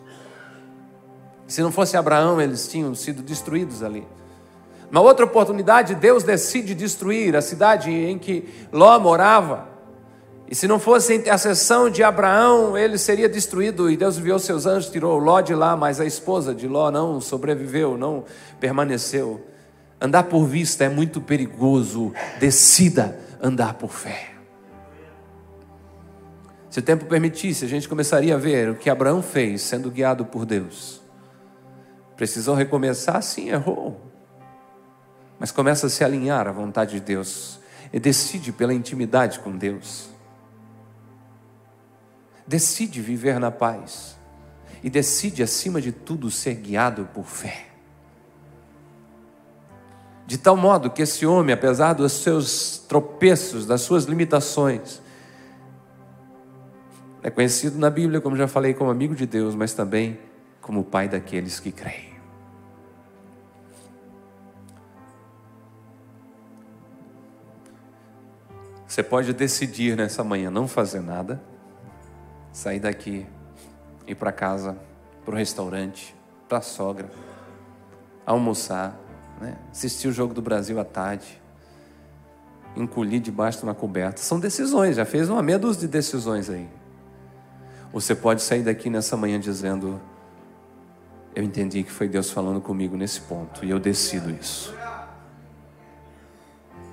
Se 1.46 1.62
não 1.62 1.72
fosse 1.72 1.96
Abraão, 1.96 2.42
eles 2.42 2.68
tinham 2.68 2.96
sido 2.96 3.22
destruídos 3.22 3.84
ali. 3.84 4.04
Uma 4.90 5.02
outra 5.02 5.26
oportunidade, 5.26 5.94
Deus 5.94 6.24
decide 6.24 6.74
destruir 6.74 7.36
a 7.36 7.42
cidade 7.42 7.92
em 7.92 8.18
que 8.18 8.52
Ló 8.72 8.98
morava. 9.00 9.73
E 10.50 10.56
se 10.56 10.68
não 10.68 10.80
fosse 10.80 11.14
a 11.14 11.16
intercessão 11.16 11.90
de 11.90 12.04
Abraão, 12.04 12.78
ele 12.78 12.98
seria 12.98 13.30
destruído. 13.30 13.90
E 13.90 13.98
Deus 13.98 14.18
enviou 14.18 14.38
seus 14.38 14.66
anjos, 14.66 14.92
tirou 14.92 15.18
Ló 15.18 15.42
de 15.42 15.56
lá, 15.56 15.76
mas 15.76 16.00
a 16.00 16.06
esposa 16.06 16.54
de 16.54 16.68
Ló 16.68 16.92
não 16.92 17.20
sobreviveu, 17.22 17.98
não 17.98 18.26
permaneceu. 18.60 19.46
Andar 20.00 20.24
por 20.24 20.46
vista 20.46 20.84
é 20.84 20.90
muito 20.90 21.22
perigoso. 21.22 22.14
Decida 22.40 23.18
andar 23.42 23.76
por 23.76 23.90
fé. 23.90 24.32
Se 26.70 26.80
o 26.80 26.82
tempo 26.82 27.06
permitisse, 27.06 27.66
a 27.66 27.68
gente 27.68 27.88
começaria 27.88 28.36
a 28.36 28.38
ver 28.38 28.70
o 28.70 28.76
que 28.76 28.90
Abraão 28.90 29.22
fez 29.22 29.62
sendo 29.62 29.90
guiado 29.90 30.26
por 30.26 30.46
Deus. 30.46 31.02
Precisou 32.16 32.56
recomeçar? 32.56 33.22
Sim, 33.22 33.50
errou. 33.50 34.02
Mas 35.40 35.52
começa 35.52 35.88
a 35.88 35.90
se 35.90 36.04
alinhar 36.04 36.48
à 36.48 36.52
vontade 36.52 36.94
de 36.94 37.00
Deus. 37.00 37.60
E 37.92 38.00
decide 38.00 38.52
pela 38.52 38.74
intimidade 38.74 39.40
com 39.40 39.56
Deus 39.56 40.13
decide 42.46 43.02
viver 43.02 43.40
na 43.40 43.52
paz 43.52 44.18
e 44.84 44.90
decide, 44.90 45.42
acima 45.42 45.80
de 45.80 45.92
tudo, 45.92 46.30
ser 46.30 46.56
guiado 46.56 47.08
por 47.14 47.26
fé. 47.26 47.68
De 50.26 50.38
tal 50.38 50.58
modo 50.58 50.90
que 50.90 51.02
esse 51.02 51.26
homem, 51.26 51.54
apesar 51.54 51.94
dos 51.94 52.12
seus 52.12 52.78
tropeços, 52.88 53.66
das 53.66 53.82
suas 53.82 54.06
limitações, 54.06 55.02
é 57.22 57.30
conhecido 57.30 57.78
na 57.78 57.90
Bíblia, 57.90 58.20
como 58.20 58.36
já 58.36 58.48
falei, 58.48 58.74
como 58.74 58.90
amigo 58.92 59.16
de 59.16 59.26
Deus, 59.26 59.56
mas 59.56 59.74
também 59.74 60.20
como 60.62 60.84
pai 60.84 61.08
daqueles 61.08 61.60
que 61.60 61.72
creem. 61.72 62.14
Você 68.86 69.02
pode 69.02 69.34
decidir 69.34 69.96
nessa 69.96 70.24
manhã 70.24 70.52
não 70.52 70.68
fazer 70.68 71.02
nada 71.02 71.53
sair 72.54 72.80
daqui, 72.80 73.26
ir 74.08 74.16
para 74.16 74.32
casa, 74.32 74.78
para 75.26 75.34
o 75.34 75.38
restaurante, 75.38 76.16
para 76.48 76.60
a 76.60 76.62
sogra, 76.62 77.10
almoçar, 78.26 78.98
né? 79.42 79.58
assistir 79.72 80.08
o 80.08 80.12
jogo 80.12 80.34
do 80.34 80.42
Brasil 80.42 80.80
à 80.80 80.86
tarde, 80.86 81.42
encolher 82.78 83.20
debaixo 83.20 83.58
de 83.58 83.64
uma 83.64 83.74
coberta. 83.74 84.22
São 84.22 84.40
decisões, 84.40 84.96
já 84.96 85.04
fez 85.04 85.30
uma 85.30 85.42
meia 85.42 85.58
dúzia 85.58 85.82
de 85.82 85.88
decisões 85.88 86.50
aí. 86.50 86.70
Você 87.92 88.16
pode 88.16 88.42
sair 88.42 88.64
daqui 88.64 88.90
nessa 88.90 89.18
manhã 89.18 89.40
dizendo: 89.40 90.00
Eu 91.36 91.44
entendi 91.44 91.84
que 91.84 91.92
foi 91.92 92.08
Deus 92.08 92.32
falando 92.32 92.62
comigo 92.62 92.96
nesse 92.96 93.22
ponto 93.22 93.66
e 93.66 93.70
eu 93.70 93.80
decido 93.80 94.32
isso. 94.32 94.74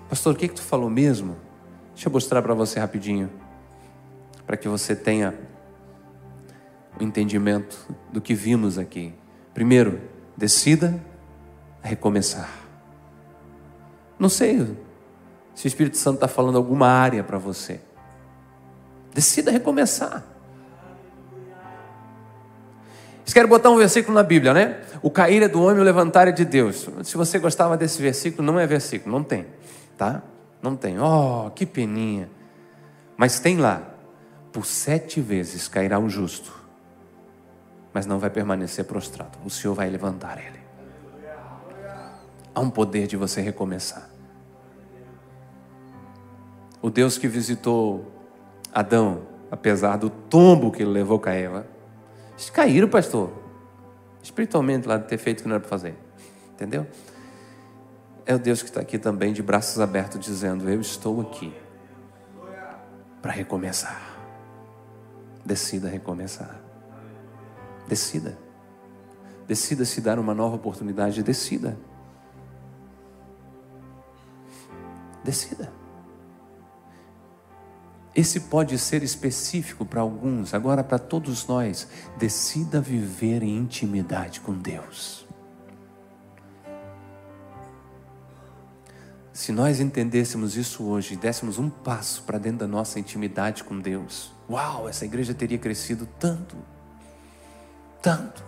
Pastor, 0.09 0.35
o 0.35 0.37
que, 0.37 0.49
que 0.49 0.55
tu 0.55 0.62
falou 0.62 0.90
mesmo? 0.90 1.37
Deixa 1.94 2.09
eu 2.09 2.12
mostrar 2.12 2.42
para 2.42 2.53
você 2.53 2.81
rapidinho, 2.81 3.31
para 4.46 4.57
que 4.57 4.68
você 4.68 4.94
tenha 4.96 5.35
o 7.00 7.02
entendimento 7.02 7.78
do 8.12 8.20
que 8.20 8.34
vimos 8.34 8.78
aqui. 8.78 9.12
Primeiro, 9.54 10.00
decida 10.36 11.00
recomeçar. 11.82 12.50
Não 14.18 14.28
sei 14.28 14.76
se 15.54 15.66
o 15.66 15.68
Espírito 15.68 15.96
Santo 15.96 16.16
está 16.16 16.28
falando 16.28 16.56
alguma 16.56 16.88
área 16.88 17.24
para 17.24 17.38
você. 17.38 17.80
Decida 19.12 19.50
recomeçar. 19.50 20.24
Vocês 23.24 23.34
querem 23.34 23.48
botar 23.48 23.70
um 23.70 23.76
versículo 23.76 24.14
na 24.14 24.22
Bíblia, 24.22 24.52
né? 24.52 24.80
O 25.02 25.10
cair 25.10 25.42
é 25.42 25.48
do 25.48 25.62
homem, 25.62 25.80
o 25.80 25.84
levantar 25.84 26.28
é 26.28 26.32
de 26.32 26.44
Deus. 26.44 26.88
Se 27.04 27.16
você 27.16 27.38
gostava 27.38 27.76
desse 27.76 28.02
versículo, 28.02 28.44
não 28.44 28.58
é 28.58 28.66
versículo, 28.66 29.16
não 29.16 29.22
tem, 29.22 29.46
tá? 29.96 30.22
Não 30.62 30.76
tem. 30.76 30.98
Oh, 30.98 31.50
que 31.54 31.64
peninha. 31.64 32.28
Mas 33.16 33.40
tem 33.40 33.56
lá. 33.56 33.83
Por 34.52 34.66
sete 34.66 35.20
vezes 35.20 35.68
cairá 35.68 35.98
o 35.98 36.08
justo, 36.08 36.52
mas 37.92 38.06
não 38.06 38.18
vai 38.18 38.30
permanecer 38.30 38.84
prostrado. 38.84 39.38
O 39.44 39.50
Senhor 39.50 39.74
vai 39.74 39.88
levantar 39.90 40.38
ele. 40.38 40.60
Há 42.54 42.60
um 42.60 42.70
poder 42.70 43.06
de 43.06 43.16
você 43.16 43.40
recomeçar. 43.40 44.08
O 46.82 46.88
Deus 46.88 47.18
que 47.18 47.28
visitou 47.28 48.10
Adão, 48.72 49.22
apesar 49.50 49.96
do 49.96 50.08
tombo 50.08 50.70
que 50.70 50.82
ele 50.82 50.90
levou 50.90 51.18
com 51.18 51.28
a 51.28 51.32
Eva, 51.32 51.66
eles 52.32 52.50
caíram, 52.50 52.88
pastor. 52.88 53.30
Espiritualmente, 54.22 54.86
lá 54.86 54.96
de 54.96 55.06
ter 55.06 55.18
feito 55.18 55.40
o 55.40 55.42
que 55.42 55.48
não 55.48 55.56
era 55.56 55.60
para 55.60 55.68
fazer. 55.68 55.94
Entendeu? 56.52 56.86
É 58.24 58.34
o 58.34 58.38
Deus 58.38 58.62
que 58.62 58.68
está 58.68 58.80
aqui 58.80 58.98
também, 58.98 59.32
de 59.32 59.42
braços 59.42 59.80
abertos, 59.80 60.20
dizendo: 60.20 60.68
Eu 60.68 60.80
estou 60.80 61.20
aqui 61.20 61.52
para 63.20 63.32
recomeçar. 63.32 64.00
Decida 65.44 65.88
recomeçar. 65.88 66.69
Decida. 67.88 68.38
Decida 69.46 69.85
se 69.85 70.00
dar 70.00 70.18
uma 70.18 70.35
nova 70.35 70.56
oportunidade, 70.56 71.22
decida. 71.22 71.76
Decida. 75.24 75.72
Esse 78.14 78.40
pode 78.40 78.76
ser 78.78 79.02
específico 79.02 79.85
para 79.85 80.00
alguns, 80.00 80.52
agora 80.52 80.83
para 80.83 80.98
todos 80.98 81.46
nós. 81.46 81.88
Decida 82.18 82.81
viver 82.81 83.42
em 83.42 83.56
intimidade 83.56 84.40
com 84.40 84.52
Deus. 84.52 85.26
Se 89.33 89.52
nós 89.52 89.81
entendêssemos 89.81 90.56
isso 90.56 90.85
hoje 90.85 91.14
e 91.14 91.16
dessemos 91.16 91.58
um 91.58 91.70
passo 91.70 92.24
para 92.24 92.37
dentro 92.37 92.58
da 92.58 92.66
nossa 92.66 93.00
intimidade 93.00 93.64
com 93.64 93.78
Deus, 93.78 94.33
uau, 94.50 94.88
essa 94.88 95.04
igreja 95.04 95.33
teria 95.33 95.56
crescido 95.56 96.06
tanto, 96.18 96.56
tanto, 98.03 98.42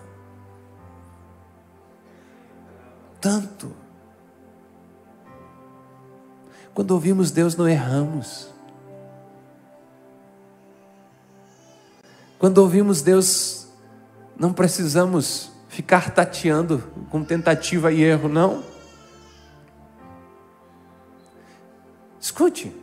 tanto. 3.21 3.83
Quando 6.75 6.93
ouvimos 6.93 7.31
Deus, 7.31 7.55
não 7.55 7.69
erramos. 7.69 8.49
Quando 12.39 12.59
ouvimos 12.59 13.03
Deus, 13.03 13.69
não 14.37 14.53
precisamos 14.53 15.53
ficar 15.69 16.11
tateando 16.11 16.79
com 17.11 17.23
tentativa 17.23 17.93
e 17.93 18.03
erro, 18.03 18.29
não. 18.29 18.65
Escute. 22.21 22.82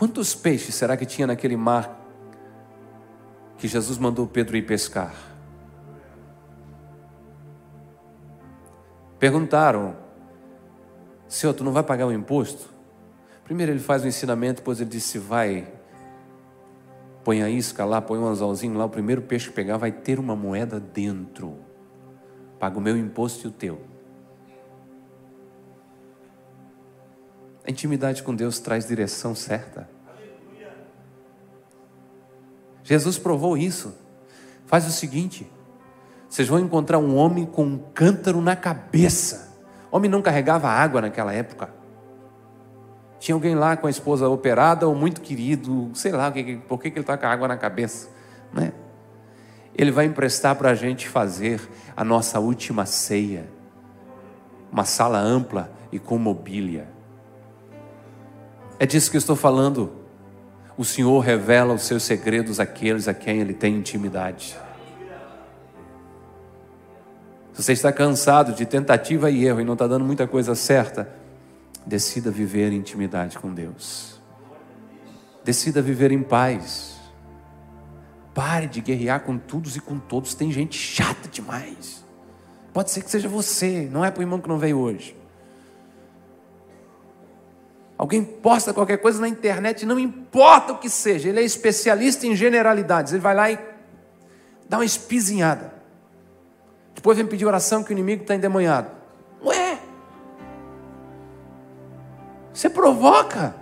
Quantos 0.00 0.34
peixes 0.34 0.74
será 0.76 0.96
que 0.96 1.04
tinha 1.04 1.26
naquele 1.26 1.58
mar 1.58 2.00
que 3.58 3.68
Jesus 3.68 3.98
mandou 3.98 4.26
Pedro 4.26 4.56
ir 4.56 4.62
pescar? 4.62 5.14
Perguntaram, 9.18 9.94
Senhor, 11.28 11.52
tu 11.52 11.62
não 11.62 11.70
vai 11.70 11.82
pagar 11.82 12.06
o 12.06 12.12
imposto? 12.12 12.70
Primeiro 13.44 13.72
ele 13.72 13.78
faz 13.78 14.02
o 14.02 14.08
ensinamento, 14.08 14.62
depois 14.62 14.80
ele 14.80 14.88
disse: 14.88 15.18
vai, 15.18 15.70
põe 17.22 17.42
a 17.42 17.50
isca 17.50 17.84
lá, 17.84 18.00
põe 18.00 18.18
um 18.18 18.26
anzolzinho 18.26 18.78
lá, 18.78 18.86
o 18.86 18.88
primeiro 18.88 19.20
peixe 19.20 19.50
que 19.50 19.54
pegar 19.54 19.76
vai 19.76 19.92
ter 19.92 20.18
uma 20.18 20.34
moeda 20.34 20.80
dentro. 20.80 21.58
Paga 22.58 22.78
o 22.78 22.80
meu 22.80 22.96
imposto 22.96 23.46
e 23.46 23.48
o 23.48 23.52
teu. 23.52 23.82
Intimidade 27.70 28.22
com 28.22 28.34
Deus 28.34 28.58
traz 28.58 28.86
direção 28.86 29.34
certa. 29.34 29.88
Jesus 32.82 33.16
provou 33.16 33.56
isso. 33.56 33.94
Faz 34.66 34.86
o 34.86 34.90
seguinte: 34.90 35.50
vocês 36.28 36.48
vão 36.48 36.58
encontrar 36.58 36.98
um 36.98 37.16
homem 37.16 37.46
com 37.46 37.64
um 37.64 37.78
cântaro 37.94 38.40
na 38.40 38.56
cabeça. 38.56 39.56
O 39.90 39.96
homem 39.96 40.10
não 40.10 40.20
carregava 40.20 40.68
água 40.68 41.00
naquela 41.00 41.32
época. 41.32 41.72
Tinha 43.20 43.34
alguém 43.34 43.54
lá 43.54 43.76
com 43.76 43.86
a 43.86 43.90
esposa 43.90 44.28
operada 44.28 44.88
ou 44.88 44.94
muito 44.94 45.20
querido, 45.20 45.90
sei 45.94 46.10
lá 46.10 46.32
por 46.66 46.80
que, 46.80 46.88
ele 46.88 47.00
está 47.00 47.16
com 47.16 47.26
a 47.26 47.30
água 47.30 47.46
na 47.46 47.56
cabeça. 47.56 48.08
Né? 48.52 48.72
Ele 49.76 49.92
vai 49.92 50.06
emprestar 50.06 50.56
para 50.56 50.70
a 50.70 50.74
gente 50.74 51.08
fazer 51.08 51.60
a 51.96 52.02
nossa 52.02 52.40
última 52.40 52.86
ceia. 52.86 53.48
Uma 54.72 54.84
sala 54.84 55.18
ampla 55.18 55.70
e 55.92 55.98
com 55.98 56.18
mobília. 56.18 56.89
É 58.80 58.86
disso 58.86 59.12
que 59.12 59.16
eu 59.16 59.20
estou 59.20 59.36
falando. 59.36 59.92
O 60.76 60.84
Senhor 60.84 61.20
revela 61.20 61.72
os 61.72 61.82
seus 61.82 62.02
segredos 62.02 62.58
àqueles 62.58 63.06
a 63.06 63.14
quem 63.14 63.38
Ele 63.38 63.54
tem 63.54 63.76
intimidade. 63.76 64.58
Se 67.52 67.62
você 67.62 67.72
está 67.72 67.92
cansado 67.92 68.52
de 68.52 68.66
tentativa 68.66 69.30
e 69.30 69.44
erro 69.44 69.60
e 69.60 69.64
não 69.64 69.74
está 69.74 69.86
dando 69.86 70.04
muita 70.04 70.26
coisa 70.26 70.56
certa, 70.56 71.20
Decida 71.86 72.30
viver 72.30 72.72
em 72.72 72.76
intimidade 72.76 73.38
com 73.38 73.52
Deus. 73.52 74.20
Decida 75.44 75.80
viver 75.80 76.12
em 76.12 76.22
paz. 76.22 77.00
Pare 78.34 78.66
de 78.66 78.80
guerrear 78.80 79.20
com 79.20 79.38
todos 79.38 79.76
e 79.76 79.80
com 79.80 79.98
todos. 79.98 80.34
Tem 80.34 80.52
gente 80.52 80.76
chata 80.76 81.28
demais. 81.28 82.04
Pode 82.72 82.90
ser 82.90 83.02
que 83.02 83.10
seja 83.10 83.28
você, 83.28 83.88
não 83.90 84.04
é 84.04 84.10
para 84.10 84.20
o 84.20 84.22
irmão 84.22 84.40
que 84.40 84.48
não 84.48 84.58
veio 84.58 84.78
hoje. 84.78 85.16
Alguém 88.00 88.24
posta 88.24 88.72
qualquer 88.72 88.96
coisa 88.96 89.20
na 89.20 89.28
internet, 89.28 89.84
não 89.84 89.98
importa 89.98 90.72
o 90.72 90.78
que 90.78 90.88
seja, 90.88 91.28
ele 91.28 91.38
é 91.38 91.42
especialista 91.42 92.26
em 92.26 92.34
generalidades. 92.34 93.12
Ele 93.12 93.20
vai 93.20 93.34
lá 93.34 93.50
e 93.50 93.58
dá 94.66 94.78
uma 94.78 94.86
espizinhada. 94.86 95.74
Depois 96.94 97.18
vem 97.18 97.26
pedir 97.26 97.44
oração 97.44 97.84
que 97.84 97.90
o 97.90 97.92
inimigo 97.92 98.22
está 98.22 98.34
endemonhado. 98.34 98.90
Ué, 99.44 99.78
você 102.54 102.70
provoca. 102.70 103.54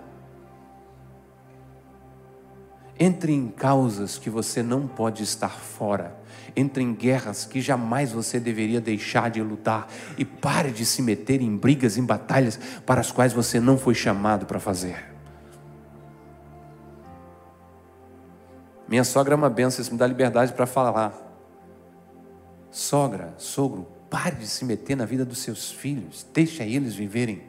Entre 2.97 3.33
em 3.33 3.49
causas 3.49 4.19
que 4.19 4.31
você 4.31 4.63
não 4.63 4.87
pode 4.87 5.25
estar 5.25 5.51
fora. 5.51 6.17
Entre 6.59 6.83
em 6.83 6.93
guerras 6.93 7.45
que 7.45 7.61
jamais 7.61 8.11
você 8.11 8.41
deveria 8.41 8.81
deixar 8.81 9.31
de 9.31 9.41
lutar. 9.41 9.87
E 10.19 10.25
pare 10.25 10.73
de 10.73 10.85
se 10.85 11.01
meter 11.01 11.41
em 11.41 11.57
brigas, 11.57 11.97
em 11.97 12.05
batalhas 12.05 12.59
para 12.85 13.01
as 13.01 13.13
quais 13.13 13.33
você 13.33 13.61
não 13.61 13.79
foi 13.79 13.95
chamado 13.95 14.45
para 14.45 14.59
fazer. 14.59 15.05
Minha 18.89 19.05
sogra 19.05 19.35
é 19.35 19.37
uma 19.37 19.49
benção, 19.49 19.81
isso 19.81 19.93
me 19.93 19.99
dá 19.99 20.05
liberdade 20.05 20.53
para 20.53 20.67
falar. 20.67 21.15
Sogra, 22.73 23.35
sogro, 23.39 23.87
pare 24.11 24.35
de 24.35 24.49
se 24.49 24.65
meter 24.65 24.97
na 24.97 25.05
vida 25.05 25.25
dos 25.25 25.39
seus 25.39 25.71
filhos, 25.71 26.27
deixa 26.35 26.65
eles 26.65 26.93
viverem. 26.93 27.41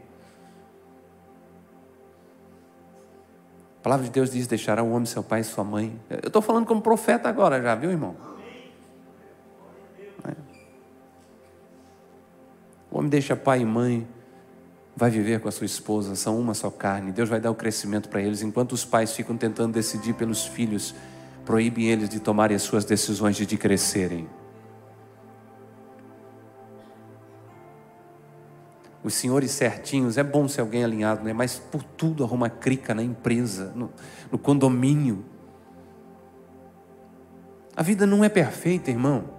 A 3.80 3.82
palavra 3.82 4.06
de 4.06 4.12
Deus 4.12 4.30
diz: 4.30 4.46
deixará 4.46 4.84
o 4.84 4.92
homem 4.92 5.08
seu 5.08 5.24
pai 5.24 5.40
e 5.40 5.44
sua 5.44 5.64
mãe. 5.64 6.00
Eu 6.12 6.28
estou 6.28 6.44
falando 6.44 6.68
como 6.68 6.80
profeta 6.80 7.28
agora, 7.28 7.60
já 7.60 7.74
viu, 7.74 7.90
irmão? 7.90 8.16
O 12.92 12.98
homem 12.98 13.10
deixa 13.10 13.36
pai 13.36 13.62
e 13.62 13.66
mãe, 13.66 14.08
vai 14.96 15.10
viver 15.10 15.40
com 15.40 15.48
a 15.48 15.52
sua 15.52 15.66
esposa, 15.66 16.16
são 16.16 16.40
uma 16.40 16.54
só 16.54 16.70
carne. 16.70 17.12
Deus 17.12 17.30
vai 17.30 17.40
dar 17.40 17.52
o 17.52 17.56
crescimento 17.56 18.10
para 18.10 18.22
eles, 18.22 18.42
enquanto 18.42 18.74
os 18.74 18.84
pais 18.84 19.14
ficam 19.14 19.38
tentando 19.38 19.74
decidir 19.74 20.14
pelos 20.14 20.46
filhos, 20.46 20.96
proíbem 21.46 21.86
eles 21.86 22.10
de 22.10 22.20
tomarem 22.20 22.56
as 22.56 22.64
suas 22.64 22.86
decisões 22.86 23.36
de, 23.36 23.46
de 23.46 23.58
crescerem. 23.58 24.28
os 29.04 29.14
senhores 29.14 29.52
certinhos, 29.52 30.18
é 30.18 30.24
bom 30.24 30.48
ser 30.48 30.62
alguém 30.62 30.84
alinhado, 30.84 31.24
né? 31.24 31.34
mas 31.34 31.58
por 31.58 31.84
tudo 31.84 32.24
arruma 32.24 32.50
crica 32.50 32.94
na 32.94 33.02
empresa, 33.02 33.72
no, 33.76 33.92
no 34.32 34.38
condomínio. 34.38 35.24
A 37.76 37.82
vida 37.82 38.06
não 38.06 38.24
é 38.24 38.30
perfeita, 38.30 38.92
irmão, 38.92 39.39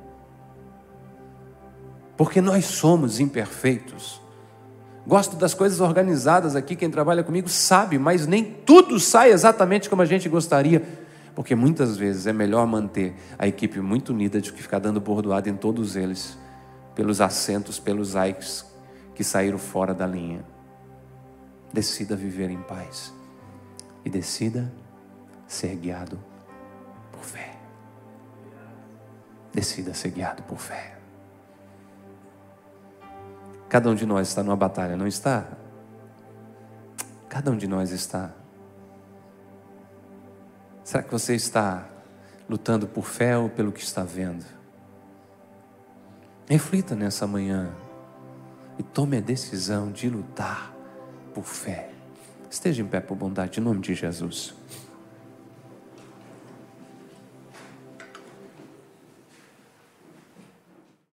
porque 2.21 2.43
nós 2.43 2.66
somos 2.66 3.18
imperfeitos. 3.18 4.21
Gosto 5.07 5.37
das 5.37 5.55
coisas 5.55 5.81
organizadas 5.81 6.55
aqui, 6.55 6.77
quem 6.77 6.91
trabalha 6.91 7.25
comigo 7.25 7.49
sabe, 7.49 7.99
mas 7.99 8.27
nem 8.27 8.45
tudo 8.45 9.01
sai 9.01 9.33
exatamente 9.33 9.89
como 9.89 10.03
a 10.03 10.05
gente 10.05 10.29
gostaria, 10.29 10.87
porque 11.35 11.55
muitas 11.55 11.97
vezes 11.97 12.27
é 12.27 12.33
melhor 12.35 12.66
manter 12.66 13.14
a 13.39 13.49
equipe 13.49 13.81
muito 13.81 14.12
unida 14.12 14.39
do 14.39 14.53
que 14.53 14.61
ficar 14.61 14.81
dando 14.81 15.01
bordoada 15.01 15.49
em 15.49 15.57
todos 15.57 15.97
eles, 15.97 16.37
pelos 16.95 17.23
assentos, 17.23 17.81
pelos 17.81 18.12
likes 18.12 18.66
que 19.14 19.25
saíram 19.25 19.57
fora 19.57 19.95
da 19.95 20.07
linha. 20.07 20.45
Decida 21.73 22.16
viver 22.16 22.51
em 22.51 22.61
paz 22.61 23.14
e 24.05 24.11
decida 24.11 24.71
ser 25.47 25.75
guiado 25.75 26.18
por 27.11 27.25
fé. 27.25 27.55
Decida 29.55 29.95
ser 29.95 30.11
guiado 30.11 30.43
por 30.43 30.59
fé. 30.59 31.00
Cada 33.71 33.89
um 33.89 33.95
de 33.95 34.05
nós 34.05 34.27
está 34.27 34.43
numa 34.43 34.57
batalha, 34.57 34.97
não 34.97 35.07
está? 35.07 35.47
Cada 37.29 37.53
um 37.53 37.57
de 37.57 37.68
nós 37.68 37.93
está. 37.93 38.33
Será 40.83 41.05
que 41.05 41.12
você 41.12 41.37
está 41.37 41.87
lutando 42.49 42.89
por 42.89 43.05
fé 43.05 43.39
ou 43.39 43.49
pelo 43.49 43.71
que 43.71 43.81
está 43.81 44.03
vendo? 44.03 44.45
Reflita 46.49 46.97
nessa 46.97 47.29
manhã 47.29 47.71
e 48.77 48.83
tome 48.83 49.18
a 49.18 49.21
decisão 49.21 49.93
de 49.93 50.11
lutar 50.11 50.75
por 51.33 51.45
fé. 51.45 51.91
Esteja 52.51 52.83
em 52.83 52.87
pé 52.87 52.99
por 52.99 53.16
bondade, 53.16 53.61
em 53.61 53.62
nome 53.62 53.81
de 53.81 53.95
Jesus. 53.95 54.53